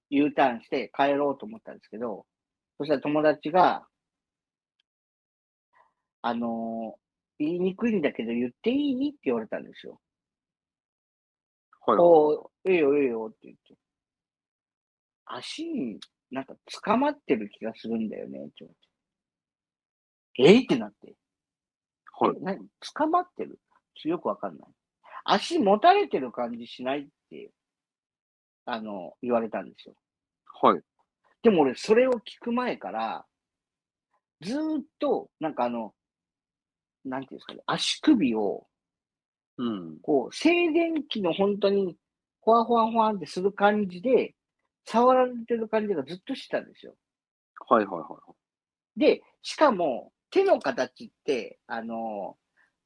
[0.10, 2.26] U ターンして帰ろうと思ったんですけど、
[2.78, 3.88] そしたら友達が、
[6.24, 7.04] あのー
[7.40, 9.10] 言いにくいんだけど言っていい？
[9.12, 10.00] って言われたんですよ。
[11.86, 11.98] はい。
[12.00, 13.76] おうええよ、ええよって言って。
[15.26, 16.00] 足に
[16.32, 16.54] なんか
[16.84, 18.74] 捕まってる気がするんだよね、って言わ
[20.38, 20.52] れて。
[20.52, 20.58] え？
[20.58, 21.16] いってなって。
[22.28, 22.38] はい。
[22.38, 23.60] え何捕まってる
[24.06, 24.68] よくわかんない。
[25.26, 27.52] 足持たれてる感じしないって、
[28.66, 29.96] あの、言われたんですよ。
[30.46, 30.82] はい。
[31.42, 33.26] でも俺、それを聞く前から、
[34.42, 35.94] ずーっと、なんかあの、
[37.06, 38.68] なんていうんですかね、足首を、
[39.58, 40.00] うん。
[40.02, 41.98] こう、静電気の本当に、
[42.42, 44.36] ほわほわほわんってする感じで、
[44.86, 46.96] 触られてる感じがずっとしてたんですよ。
[47.70, 48.18] はいはいは
[48.98, 49.00] い。
[49.00, 52.38] で、しかも、手の形って、あの、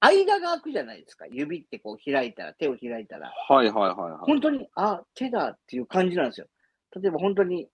[0.01, 1.25] 間が空くじゃないですか。
[1.27, 3.31] 指ってこう開いたら、手を開いたら。
[3.47, 4.19] はいはいはいはい。
[4.21, 6.47] 本当に、あ、手だっていう感じなんですよ。
[7.01, 7.69] 例えば本当に、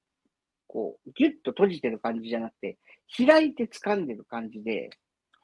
[0.68, 2.78] こう、ギュッと閉じてる感じじゃなくて、
[3.18, 4.92] 開いて掴んでる感じで、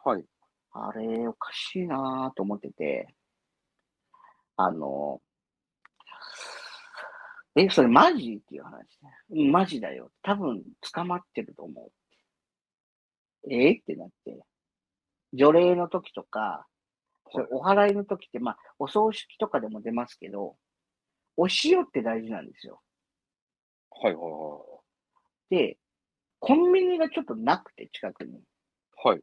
[0.05, 0.23] はい。
[0.71, 3.07] あれ、おかしいなぁと思ってて、
[4.57, 5.21] あの、
[7.55, 9.09] え、それマジっていう話ね。
[9.31, 10.11] うんマジだよ。
[10.21, 10.63] 多分
[10.93, 11.91] 捕まってると思う。
[13.49, 14.39] えってなって。
[15.33, 16.65] 除霊の時とか、
[17.31, 20.55] それお祓いの時って、まあ、お葬式とかでも出ますけど、
[21.37, 22.81] お塩って大事なんですよ。
[23.91, 24.59] はいはいは
[25.49, 25.77] で、
[26.39, 28.37] コンビニがちょっとなくて、近くに。
[28.37, 28.41] い。
[29.03, 29.21] はい。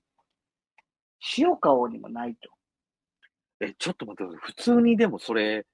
[1.39, 2.51] 塩買おうにもないと。
[3.61, 4.53] え、ちょっと待ってください。
[4.53, 5.67] 普通にでもそれ、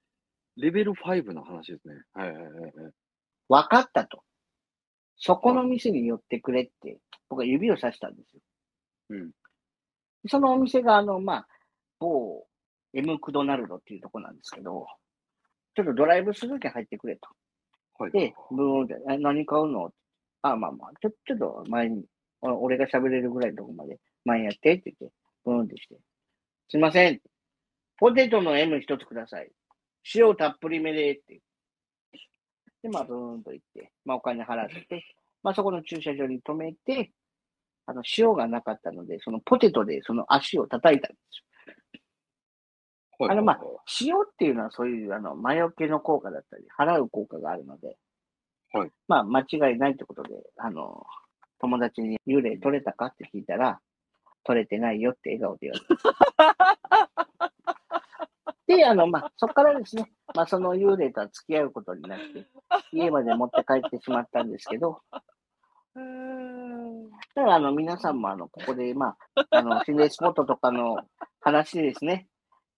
[0.57, 1.95] レベル5の話ですね。
[2.13, 2.73] はいはいはいはい。
[3.49, 4.23] 分かったと。
[5.25, 6.99] そこの店に寄ってくれって、
[7.29, 8.41] 僕は指をさしたんですよ。
[9.11, 9.31] うん。
[10.29, 11.49] そのお店が、あの、まあ、
[12.01, 12.45] 某
[12.93, 14.89] M クドナルドっていうとこなんですけど、
[15.77, 17.29] ちょっとドライブスルー券入ってくれと。
[18.03, 18.11] はい。
[18.11, 19.93] で、ブーンって、え何買うの？
[20.43, 22.05] あ、まあまあ、ちょ、ちょっと前に、
[22.41, 25.95] お俺が喋れるぐらいのとこまで前やってって言って、ブーンってして。
[26.69, 27.21] すいません。
[27.97, 29.53] ポテトの M 一つください。
[30.17, 31.41] 塩たっぷりめでって。
[32.83, 35.05] で、まあ、ブーンと言って、まあ、お金払って、
[35.43, 37.13] まあ、そこの駐車場に止めて、
[37.87, 41.45] あの、塩がなかったので、そのポテトでその足を叩いたんですよ。
[43.19, 43.61] はいあのまあ
[44.01, 47.97] 塩っていうのはそういう、あの、魔除けの効果だったり、払う効果があるので、
[48.73, 48.91] はい。
[49.07, 51.05] まあ、間違いないってことで、あの、
[51.61, 53.81] 友達に幽霊取れたかって聞いたら、
[54.45, 57.29] 取れてないよって笑顔で言われた。
[58.77, 62.47] で、あの、まあ、そこからですね、まあ、その幽霊とは付き合うことになって、
[62.93, 65.01] 家まで持って帰ってしまったんですけど、
[67.35, 70.97] だから、あの、皆さんも、あの、ここで、まあ、あの、心霊スポットとかの
[71.41, 72.29] 話ですね、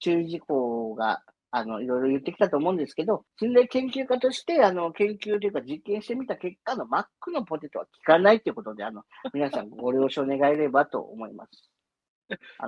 [0.01, 11.71] 注意事項が、あの、いろいろ言ってきたと思うんですけど、心霊研究家として、あの、研究というか実験してみた結果のマックのポテトは効かないということで、あの、皆さんご了承願えればと思います。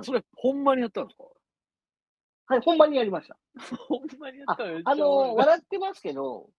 [0.03, 1.23] それ、ほんまにやったんですか？
[2.47, 3.37] はい、本番にやりました。
[3.87, 6.49] ほんまにやったのあの、笑ってますけど、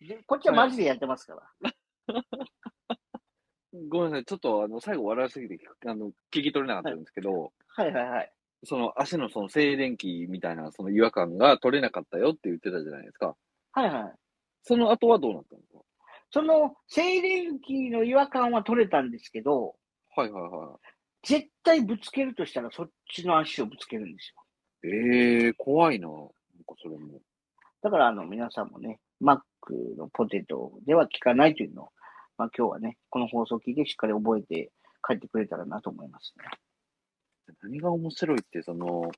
[0.00, 1.72] でこっちはマジでやってますから。
[3.88, 4.24] ごめんなさい。
[4.24, 8.32] ちょっと、あの、最後笑いすぎて、あの、聞き取れなかったんですけど、はいはいはい。
[8.64, 13.36] その足のその静電気みたいな、その違和感が取れなかったよって言ってたじゃないですか。
[13.72, 14.14] はいはい。
[14.62, 15.78] その後はどうなったんですか？
[16.30, 19.76] その静電気の違和感は取れたんですけど、
[20.14, 20.78] はいはいは
[21.22, 24.42] 絶対ぶつけるとしたらそっちの足をぶつけるんですよ。
[24.82, 24.88] い。
[24.88, 26.08] ええー、怖いな。
[26.08, 26.30] なんか
[26.80, 27.20] それも。
[27.82, 31.88] だからあの皆さんもね、マックのポテトでは効かないというのを、
[32.36, 34.70] まあ今日はね、この放送を聞いてしっかり覚えて
[35.06, 36.44] 帰ってくれたらなと思いますね。
[37.62, 39.10] 何が面白いって、その、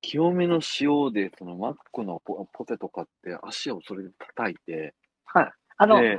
[0.00, 4.94] 清めの塩で、そのマックのポポテト買って、足をそれで叩いて、
[5.24, 5.52] はい。
[5.76, 6.18] あの、で、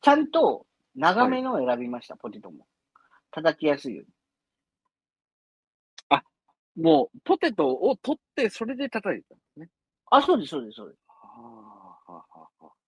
[0.00, 0.66] ちゃんと
[0.96, 2.66] 長めのを選びました、ポテトも。
[3.30, 4.10] 叩きやすいように。
[6.76, 9.68] もう、ポテトを取って、それで叩いたんですね。
[10.10, 11.02] あ、そうです、そうです、そうです。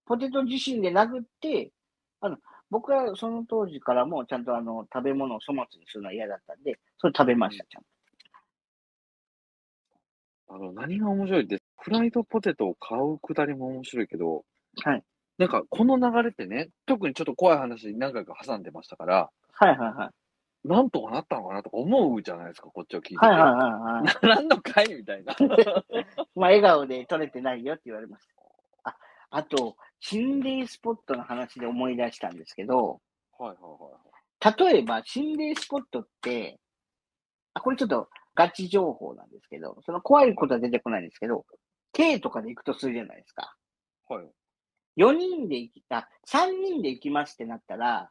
[0.06, 1.72] ポテト自身で殴って、
[2.20, 2.36] あの、
[2.70, 7.88] 僕はその当時からもちゃんとあの、食べ物を粗末にするのは嫌だったんで、それ食べました、ちゃんと。
[10.54, 14.44] あの、何が面白いって、フライドポテトを買うくだりも面白いけど、
[14.82, 15.02] はい。
[15.38, 20.10] なんか、この流れってね、特にちょっと怖い話何回か挟んでましたから、はいはいはい。
[20.64, 23.26] なんとかなったのかなとか思うじゃないですか、こっちを聞いてて。
[23.26, 24.04] はいはいはいはい。
[24.26, 25.36] ななんのかいみたいな。
[26.34, 28.90] まあ、笑顔で撮れてないよって言われました。
[28.90, 28.96] あ、
[29.30, 33.00] あと、心霊スポットの話で思い出したんですけど、
[33.38, 33.90] はいはいは
[34.70, 34.74] い。
[34.74, 36.58] 例えば心霊スポットって、
[37.52, 41.44] あ、これちょっとガチ情報なんですけど、その怖いことは出てこないんですけど、
[41.92, 43.54] K とかで行くとするじゃないですか。
[44.08, 44.30] はい。
[44.96, 48.10] 4人で行き、あ、3人で行きますってなったら、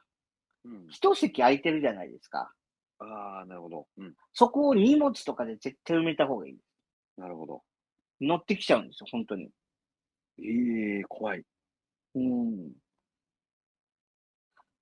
[0.65, 0.87] うん。
[0.89, 2.51] 1席空いてるじゃないですか。
[2.99, 3.87] ああ、なるほど。
[3.97, 4.13] うん。
[4.33, 6.57] そこを荷物とかで絶対埋めた方がいい。
[7.17, 7.61] なるほど。
[8.21, 9.49] 乗ってきちゃうんですよ、本当に。
[10.39, 11.43] ええ怖い。
[12.15, 12.73] うん。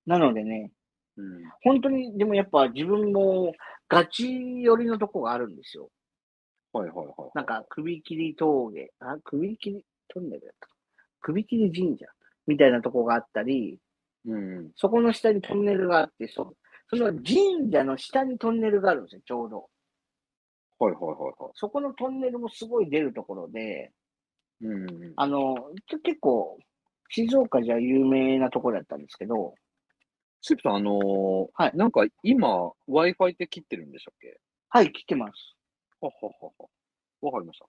[0.06, 0.72] なのでね、
[1.16, 1.42] うん。
[1.62, 3.52] 本当に、でもやっぱ自分も
[3.88, 5.90] ガチ寄りのとこがあるんですよ。
[6.72, 7.30] はいはいはい。
[7.34, 10.74] なんか、首切り峠、あ、首切りトンネルだったか
[11.20, 12.06] 首切り神社
[12.46, 13.78] みたいなとこがあったり、
[14.26, 14.70] うん。
[14.76, 16.54] そこの下にトンネルがあって、そ
[16.90, 19.68] その神社の下にトンネルがあるんですよ、ちょうど。
[20.78, 23.92] はいはいはいはそこのトンネルもすごい出るところで、
[24.60, 24.66] い。
[24.66, 25.12] うん。
[25.16, 25.54] あの、
[26.02, 26.58] 結構、
[27.08, 29.54] 静岡じゃ有名なところだったんですけど、
[30.40, 34.40] シップさん、あのーはいなんか今、Wi-Fi って切ってるんでしたっけ？
[34.70, 35.56] はい、来てます。
[36.00, 36.68] はははは。
[37.20, 37.66] わかりました。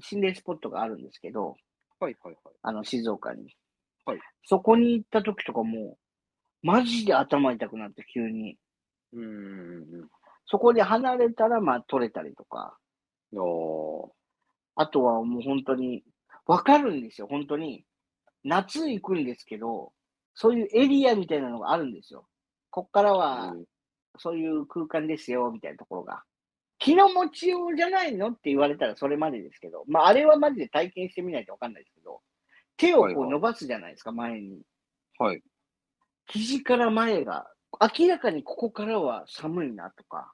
[0.00, 1.56] 心霊スポットがあるんですけど、
[1.98, 2.54] はいはいはい。
[2.62, 3.54] あの、静岡に。
[4.04, 4.18] はい。
[4.44, 5.98] そこに行った時とかも、
[6.62, 8.58] マジで頭痛くなって急に。
[9.12, 10.08] うん
[10.46, 12.76] そこで離れたら、まあ、取れたりとか。
[13.32, 13.40] うん。
[13.40, 16.04] ああとはもう本当に、
[16.46, 17.84] わかるんですよ、本当に。
[18.44, 19.92] 夏行くんですけど、
[20.34, 22.28] そういうエリアみたいなのがあるんですよ。
[22.70, 23.16] こっからあ。
[23.16, 23.56] は、
[24.18, 26.22] そういう空間ですよ、みたいなところが。
[26.78, 28.28] 気の持ちようじゃないの？
[28.28, 32.20] って言われたらそれまでですけど、まあ、あれはマジで体験してみないとわかんないですけど、
[32.76, 34.62] 手をこう伸ばすじゃないですか、前に。
[35.18, 35.42] はい。
[36.28, 37.46] 肘から前が、
[37.98, 40.32] 明らかにここからは寒いなとか、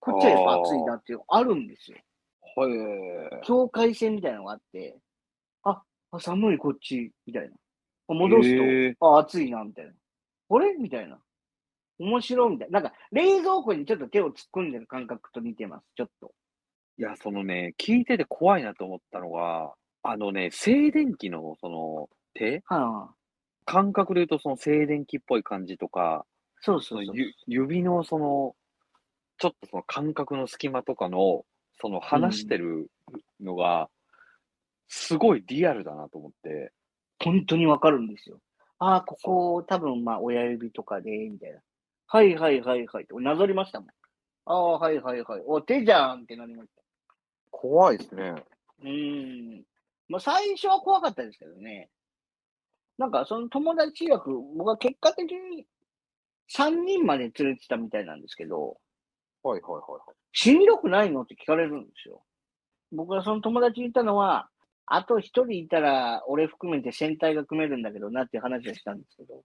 [0.00, 1.98] こっちはやっぱ暑いなっていうのあるんですよ。
[2.56, 3.46] はい。
[3.46, 4.98] 境界線みたいなのがあって、
[5.62, 7.54] あ、あ寒いこっち、みたいな。
[8.08, 9.92] あ戻すと、あ、暑いな、みたいな。
[10.50, 10.74] あれ？
[10.74, 11.20] みたいな。
[11.98, 12.80] 面白いみたいな。
[12.80, 16.32] なんか、冷蔵庫にちょっと手を突っ込んでる感覚と似てます、ちょっと。
[16.98, 19.72] いや、そのね、聞いてて怖いなと思ったのが、
[20.02, 22.62] あのね、静電気のその手？
[22.66, 23.14] はあ、
[23.64, 26.24] 感覚で言うとその静電気っぽい感じとか、
[26.60, 27.16] そうそうそう。
[27.16, 28.54] ゆ指のその、
[29.38, 31.44] ちょっとその感覚の隙間とかの、
[31.80, 32.90] その話してる
[33.40, 33.88] のが、
[34.88, 36.72] すごいリアルだなと思って、
[37.22, 38.40] 本当にわかるんですよ。
[38.80, 41.60] ああ、ここ、多分、まあ、親指とかで、みたいな。
[42.10, 43.88] はいはいはいはいって、なぞりましたもん。
[44.46, 45.42] ああ、はいはいはい。
[45.46, 46.82] お、手じゃんってなりました。
[47.50, 48.34] 怖いですね。
[48.82, 49.62] うーん。
[50.08, 51.90] まあ、最初は怖かったですけどね。
[52.96, 55.66] なんか、その友達曰く、僕は結果的に
[56.50, 58.78] 3人まで連れてたみたいなんですけど、
[59.42, 60.16] はいはいはいはい。
[60.32, 62.22] しんどくないのって聞かれるんですよ。
[62.90, 64.48] 僕がその友達に言ったのは、
[64.86, 69.44] あと一人いたら、俺含めて戦隊が組めるんだけどなっていう話をしたんですけど。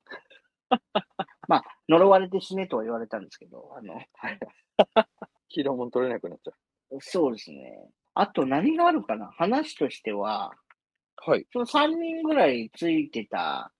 [1.47, 4.01] まあ、呪われて死ねとは言われたんですけど、あの、
[5.49, 6.51] キロも取れなくなっちゃ
[6.99, 7.89] そうですね。
[8.13, 9.27] あと何があるかな？
[9.27, 10.51] 話としては、
[11.27, 11.31] う。
[11.31, 11.45] はい。
[11.51, 13.71] その3人ぐらいついてた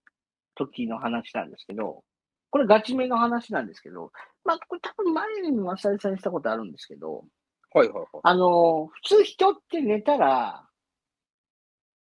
[0.55, 2.03] 時の話なんですけど、
[2.49, 4.11] これガチめの話なんですけど、
[4.43, 7.25] まあ、これ多分前にも浅井さんにしたことあるんですけど、
[7.73, 8.07] はいはいはい。
[8.23, 10.67] あの、普通人って寝たら、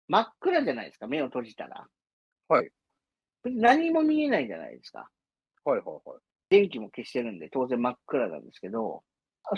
[0.08, 1.86] 真っ暗じゃないですか、目を閉じたら。
[2.48, 2.70] はい。
[3.46, 5.10] 何も見えないじゃないですか。
[5.70, 6.20] はいはいはい。
[6.50, 9.04] 電気も消してるんで、当然真っ暗なんですけど、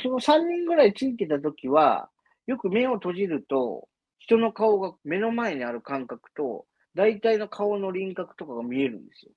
[0.01, 2.09] その3人ぐらいついてた時は、
[2.47, 3.87] よく目を閉じると、
[4.19, 9.31] 人の顔が目の前にある感覚と、大体の顔の輪郭とかが見えるんですよ。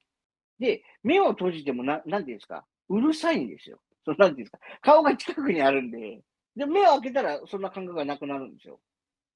[0.58, 3.80] で、目を閉じてもな、なんていうんですか、うるさいんですよ。
[4.04, 6.20] そのなんていうんですか、顔が近くにあるんで、
[6.56, 8.80] で、目を開けたらそんな感覚がなくなるんですよ。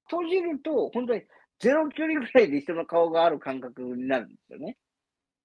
[0.09, 1.23] 閉じると、本当に
[1.59, 4.77] ゼロ距離ぐらいで人の顔がある感覚になるんですよね。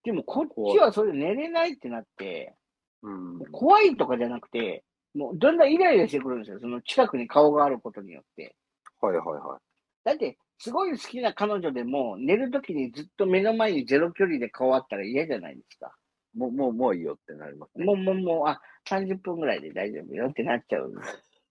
[0.05, 2.55] でもこっちはそれ寝れないってなって、
[3.03, 3.39] うん。
[3.53, 4.85] 怖いとかじゃなくて、
[5.15, 6.59] もうだんだんイライラしてくるんですよ。
[6.61, 8.55] その近くに顔があることによって。
[9.01, 9.61] はいはいはい。
[10.05, 15.95] だって、すごい好きな彼女でも、寝るときにずっと目の前にゼロ距離で顔あったら嫌じゃないですか。
[16.37, 17.85] もう、もう、もういいよってなりますね。
[17.85, 20.93] もう、もう、もう、あ、30分ぐらいで大丈夫よってなっちゃう。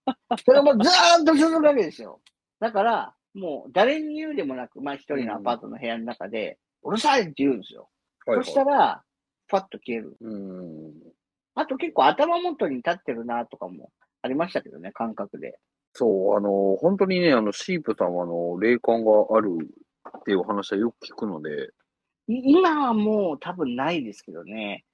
[0.44, 2.20] それもずーっと続くわけですよ。
[2.60, 7.88] だから、もう誰に言うでもなく、まあ一人のアパートの部屋の中で、うるさいって言うんですよ。
[8.26, 9.02] はいはいそしたら、
[9.48, 10.16] パッと消える。
[10.20, 10.92] うん。
[11.54, 13.90] あと結構頭元に立ってるなとかも
[14.22, 15.58] ありましたけどね、感覚で。
[15.92, 19.50] そう、あの、本当にね、あの、シープさんは、あの、霊感がある
[20.18, 21.70] っていうお話はよく聞くので、
[22.26, 24.84] い今はもう多分ないですけどね。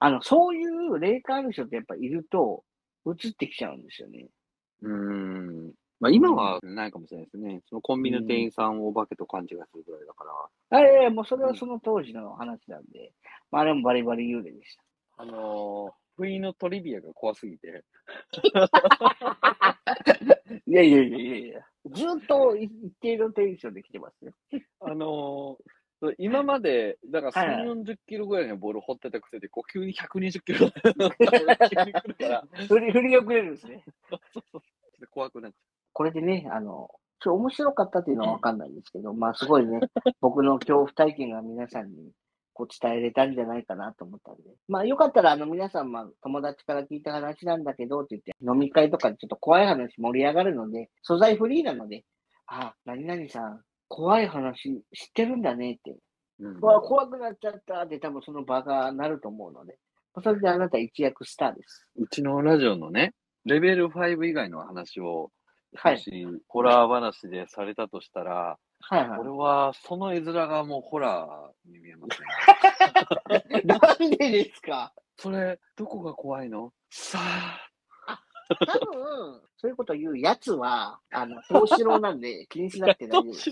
[0.00, 2.64] あの、そういう霊感ある人ってやっぱいると、
[3.06, 4.28] 映ってきちゃうんですよね。
[4.82, 5.72] うーん。
[6.00, 7.60] まあ、今はないかもしれないですね。
[7.68, 10.24] そのコンビニの店員さんをお化けと勘違いするぐらいだか
[10.70, 10.78] ら。
[10.78, 13.12] あいやいや、もうそれはその当時の話なんで、
[13.50, 14.82] まああれもバリバリ幽霊でした。
[15.22, 17.84] あのー、不意のトリビアが怖すぎて。
[20.66, 21.60] いやいやいやいやいや、
[21.92, 22.70] ずっと一
[23.00, 24.32] 定のテンションで来てますよ。
[24.80, 30.68] あのー、今まで、だからはいはい3、40キロぐらいのボール掘ってたくせで、こう急に120キロ
[32.68, 33.82] 振り、振り遅れるんですね。
[34.08, 34.62] そうそうそう
[35.10, 35.54] 怖くなっち
[35.98, 36.88] これでね、あの、
[37.18, 39.80] ちょ面白かったっていうのはわかんないんですけど、まあすごいね、
[40.20, 42.12] 僕の恐怖体験が皆さんに
[42.52, 44.42] こう伝えれたんじゃないかなと思ったんで。
[44.68, 52.04] まあよかったら、あの皆さん、まあ友達から聞いた話なんだけどって言って、飲み会とかでちょっと怖い話盛り上がるので、素材フリーなので、
[52.46, 55.96] あ、何々さん、怖い話知ってるんだねって、ゃう。
[56.38, 59.76] うんうわ怖くなっちゃったって多分その場がなると思うので、
[60.22, 61.88] それであなた一躍スターです。
[61.96, 65.32] うちのラジオのね、レベル5以外の話を、
[65.74, 65.94] はい。
[65.94, 72.22] もしホラー話でされたとしたら、はいはいこれはその絵面がもうホラーに見えます
[73.50, 73.62] ね。
[73.66, 74.92] なんでですか？
[75.16, 76.72] それ、どこが怖いの？
[76.90, 77.68] さあ。
[78.48, 83.50] 多分、そういうこと言うやつは、あの、東四郎なんで 気にしなくて大丈夫です。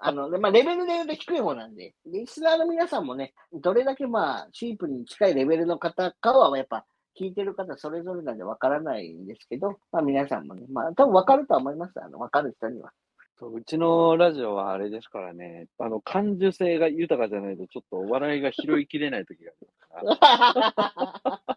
[0.00, 6.84] あの、でまあ、レベルで言うと低い方なんで、リスナーの皆さんもね、どれだけまあ、シープに近いレベルの方かは、やっぱ、
[7.18, 11.92] 聞いてる方それぞれなんでわからないんですけど、まあ皆さんもね、まあ多分わかるとは思います。
[12.02, 12.92] あの、わかる人には。
[13.38, 21.56] そううちのラジオはあれですからね、あの、感受性が豊かじゃないと、ちょっとお笑いが拾いきれない時がありますから。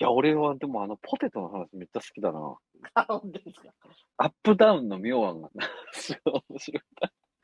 [0.00, 2.56] いや、俺はでもあの、ポテトの話めっちゃ好きだな。
[2.94, 3.68] あ本当ですか？
[4.16, 5.50] アップダウンの妙案が、
[5.92, 6.82] すごい面白い。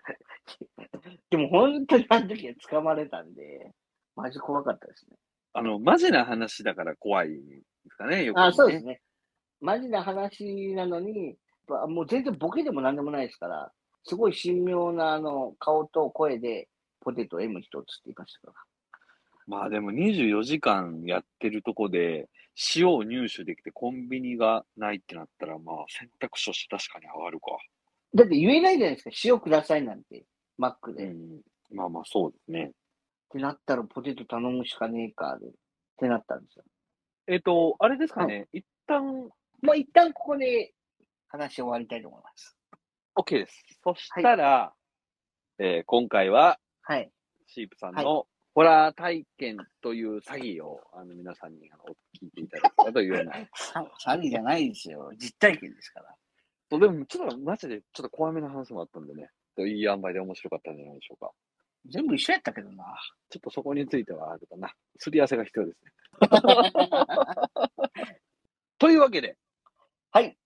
[1.31, 3.73] でも本当にあの時は掴まれたんで、
[4.17, 5.17] マジ怖かったですね。
[5.53, 8.43] あの、マジな話だから怖いですかね、よく、ね。
[8.43, 9.01] あ、そうですね。
[9.61, 11.37] マジな話なのに、
[11.89, 13.73] もう全然ボケでも何でもないですから、
[14.05, 16.69] すごい神妙なあの顔と声で
[17.01, 18.55] ポテト M 一つって言いましたから。
[19.47, 22.29] まあでも24時間やってるとこで、
[22.75, 27.47] 塩を入手できてコンビニがないってなったら、まあ選択肢として確かに上がるか。
[28.15, 30.25] だって言えないじゃないですか、塩くださいなんて、
[30.57, 31.05] マックで。
[31.05, 31.41] っうん。
[31.71, 32.73] まあまあそうですね。
[33.31, 35.51] てなったらポテト頼むしかねえかで、っ
[35.99, 36.65] てなったんですよ。
[37.27, 39.29] えっ、と、あれですかね、一旦
[39.63, 40.73] もう一旦ここで
[41.29, 42.57] 話終わりたいと思います。
[43.17, 43.65] OK です。
[43.83, 44.73] そしたら、
[45.59, 47.11] えー今回ははい。
[47.49, 51.85] シープさんのホラー体験という詐欺をあの皆さんにあの
[52.21, 53.33] 聞いていただけたらというような。
[53.55, 55.11] さ詐欺じゃないですよ。
[55.17, 56.15] 実体験ですから。
[56.71, 61.33] そうでもちょっとマジでちょっと怖めの話もあったんでね、いい塩梅で面白かったんじゃないでしょうか。
[61.87, 62.85] 全部一緒やったけどな。
[63.31, 64.75] ちょっとそこについてはあるかな。
[64.99, 65.93] すり合わせが必要ですね。
[68.79, 69.37] というわけで、
[70.11, 70.37] はい。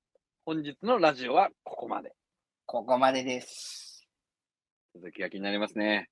[0.44, 2.14] 本日のラジオはここまで。
[2.66, 4.06] ここまでです。
[4.94, 6.10] 続きが気になりますね。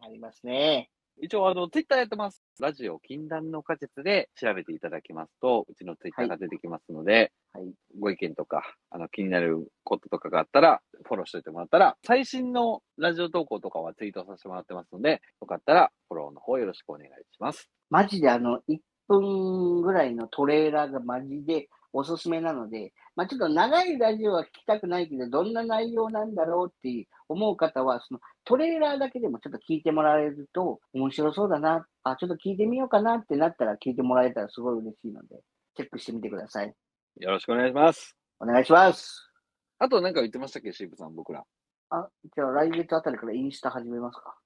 [0.00, 0.90] ありますね。
[1.22, 2.42] 一応、あの、ツイッターやってます。
[2.60, 7.72] ラジオ禁断の果実で調べていただきますと、うちのツイッターが出てきますので、はい。
[7.98, 17.70] ご意見とか、あの、気になることとかがあったら、フォローしておいてもらったら、最新のラジオ投稿とかはツイートさせてもらってますので、よかったら、フォローの方よろしくお願いします。
[17.88, 35.40] マジであの、1分ぐらいのトレーラーがマジでおすすめなので、まあちょっと長いラジオは聞きたくないけど、どんな内容なんだろうって思う方は、そのトレーラーだけでもちょっと聞いてもらえると、面白そうだな、あ、ちょっと聞いてみようかなってなったら聞いてもらえたらすごい嬉しいので、
[35.76, 36.74] チェックしてみてください。
[37.20, 38.14] よろしくお願いします。
[38.38, 39.32] お願いします。
[39.78, 41.42] あと何か言ってましたっけ、シープさん、僕ら。
[41.88, 44.38] あ、じゃあ来月あたりからインスタ始めますか。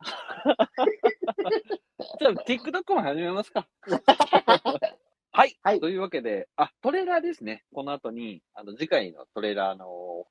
[2.18, 3.68] じゃあ、TikTok も始めますか。
[5.34, 5.56] はい。
[5.62, 7.64] はいというわけで、あ、トレーラーですね。
[7.72, 9.86] この後に、あの、次回のトレーラーの、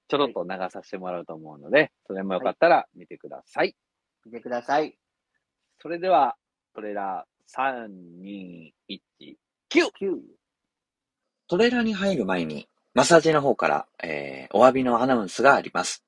[0.08, 3.76] ちょろっと流させてもらうと思うので、それもよかったら見てください。
[4.28, 4.96] 見てください。
[5.82, 6.36] それでは、
[6.76, 7.88] トレーラー、3、
[8.22, 9.00] 2、1、
[9.72, 9.86] 9!
[10.00, 10.20] 9。
[11.48, 16.06] トレーラーに入る前に、マッサージの方から、えー、お詫びのアナウンスがあります。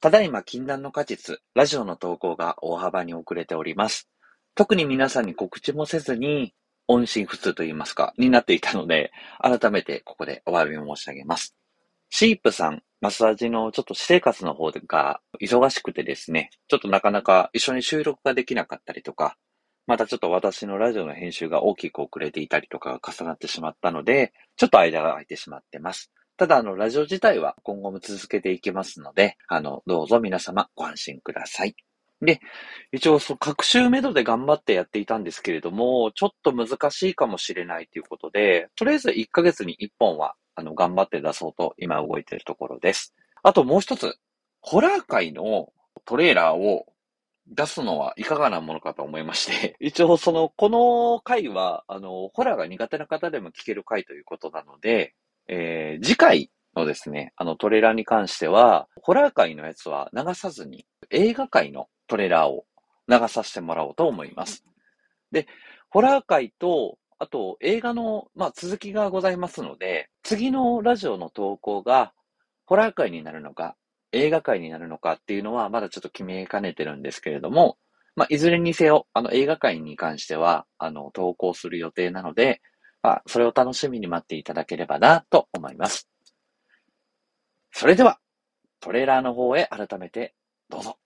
[0.00, 4.08] ただいま禁断の果実、ラジオの投稿が大幅に遅れております。
[4.54, 6.54] 特に皆さんに告知もせずに、
[6.92, 11.54] 音信不通と言いますか、になっていたので、改めてここでお詫びを申し上げます。
[12.08, 19.36] シープさん、マッサージのちょっと私生活の方が忙しくてですね、ちょっとなかなか一緒に収録ができなかったりとか、
[19.86, 26.10] またちょっと私のラジオの編集が大きく遅れていたりとかが重なってしまったので、ちょっと間が空いてしまってます。
[26.36, 31.76] ただ、あの、ラジオ自体は今後も続けていきますので、あの、どうぞ皆様ご安心ください。
[32.22, 32.40] で、
[32.92, 43.14] 一応、その、各週目処で頑張ってやっていたんですけれども、ちょっと難しいかもしれないということで、とりあえず1ヶ月に1本は、あの、頑張って出そうと今動いているところです。
[43.42, 44.16] あともう一つ、
[44.60, 45.72] ホラー界の
[46.04, 46.86] トレーラーを
[47.46, 55.14] 出すのはいかがなものかと思いまして、 一応その、この回は、あの、ホラーが苦手な方でも聞ける回ということなので、
[55.48, 62.66] えー次回のですね、あのトレーラーに関しては、ホラー界のやつは流さずに、映画界のトレーラーを
[63.08, 64.64] 流させてもらおうと思います。
[65.30, 65.46] で、
[65.90, 72.12] ホラー界と、あと映画の、まあ、続きがございますので、次のラジオの投稿が、
[72.66, 73.76] ホラー界になるのか、
[74.10, 77.78] 映画界になるのかっていうのは、まだちょっと決めかねてるんですけれども、
[78.16, 82.60] まあ、いずれにせよ、あの、映画界に関しては、あの、投稿する予定なので、
[83.02, 86.08] まあ、それを楽しみに待っていただければな、と思います。
[87.72, 88.18] それでは、
[88.80, 90.34] トレーラーの方へ改めて、
[90.68, 90.98] どうぞ。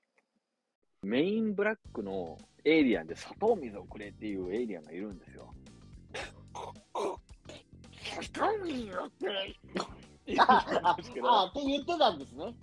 [1.05, 5.53] メインブラックのエイリアンで砂糖水をくれっていうエイリアンがいるんですよ。
[8.33, 9.55] 砂糖水をくれ
[10.27, 12.55] 言うんですけどあ、って言ってたんですね。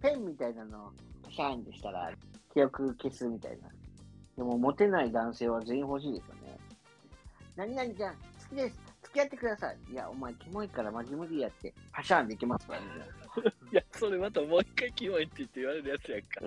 [0.00, 0.92] ペンみたいなのを
[1.30, 2.10] シャーンってしたら、
[2.52, 3.68] 記憶消すみたいな。
[4.36, 6.58] でも、モテない男性は全員欲しいですよね。
[7.56, 8.18] 何々ちゃん、好
[8.50, 8.76] きです。
[9.02, 9.78] 付き合ってください。
[9.92, 12.86] いや、お前、キモいからマジ無理やって、パシャーンできますからね。
[13.72, 16.40] いや、それまたもう一回キモいって言って言われるやつやんか。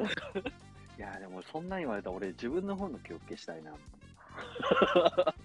[1.04, 3.74] いや、でもそんなん言われたら俺自分の方の記憶消したいな。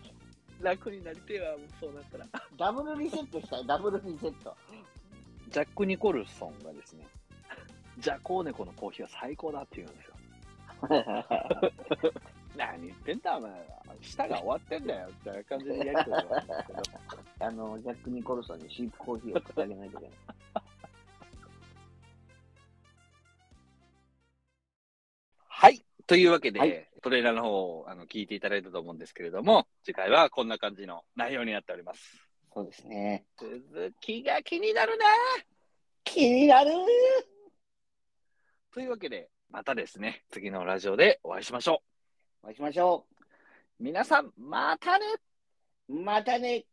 [0.62, 2.26] 楽になりてえわ、もうそうなったら。
[2.56, 4.56] ダブルリセットしたい、ダブルリセット。
[5.48, 7.08] ジャック・ニコルソンがですね、
[7.98, 10.14] ジャコーネコのコーヒーは最高だって言うんですよ。
[12.56, 13.58] 何言ってんだ、お前は。
[14.00, 16.82] 舌が終わってんだよ、みたいな感じでやりとりがあるんですけど。
[17.46, 20.18] あの、ジャック・ニコルソンにシープコーヒーを送ってあげないといけない。
[26.08, 32.00] というわけで、はいトレーラーの方をあの聞いていただいたと思うんですけれども、次回はこんな感じの内容になっております。
[32.52, 33.24] そうですね。
[33.38, 35.04] 続きが気になるな
[36.02, 36.70] 気になる
[38.74, 41.82] というわけで、またですね、次のラジオでお会いしましょ
[42.42, 43.24] お会いしましょう。
[43.78, 45.04] 皆さん、またね
[45.88, 45.94] う。
[45.94, 46.64] またね。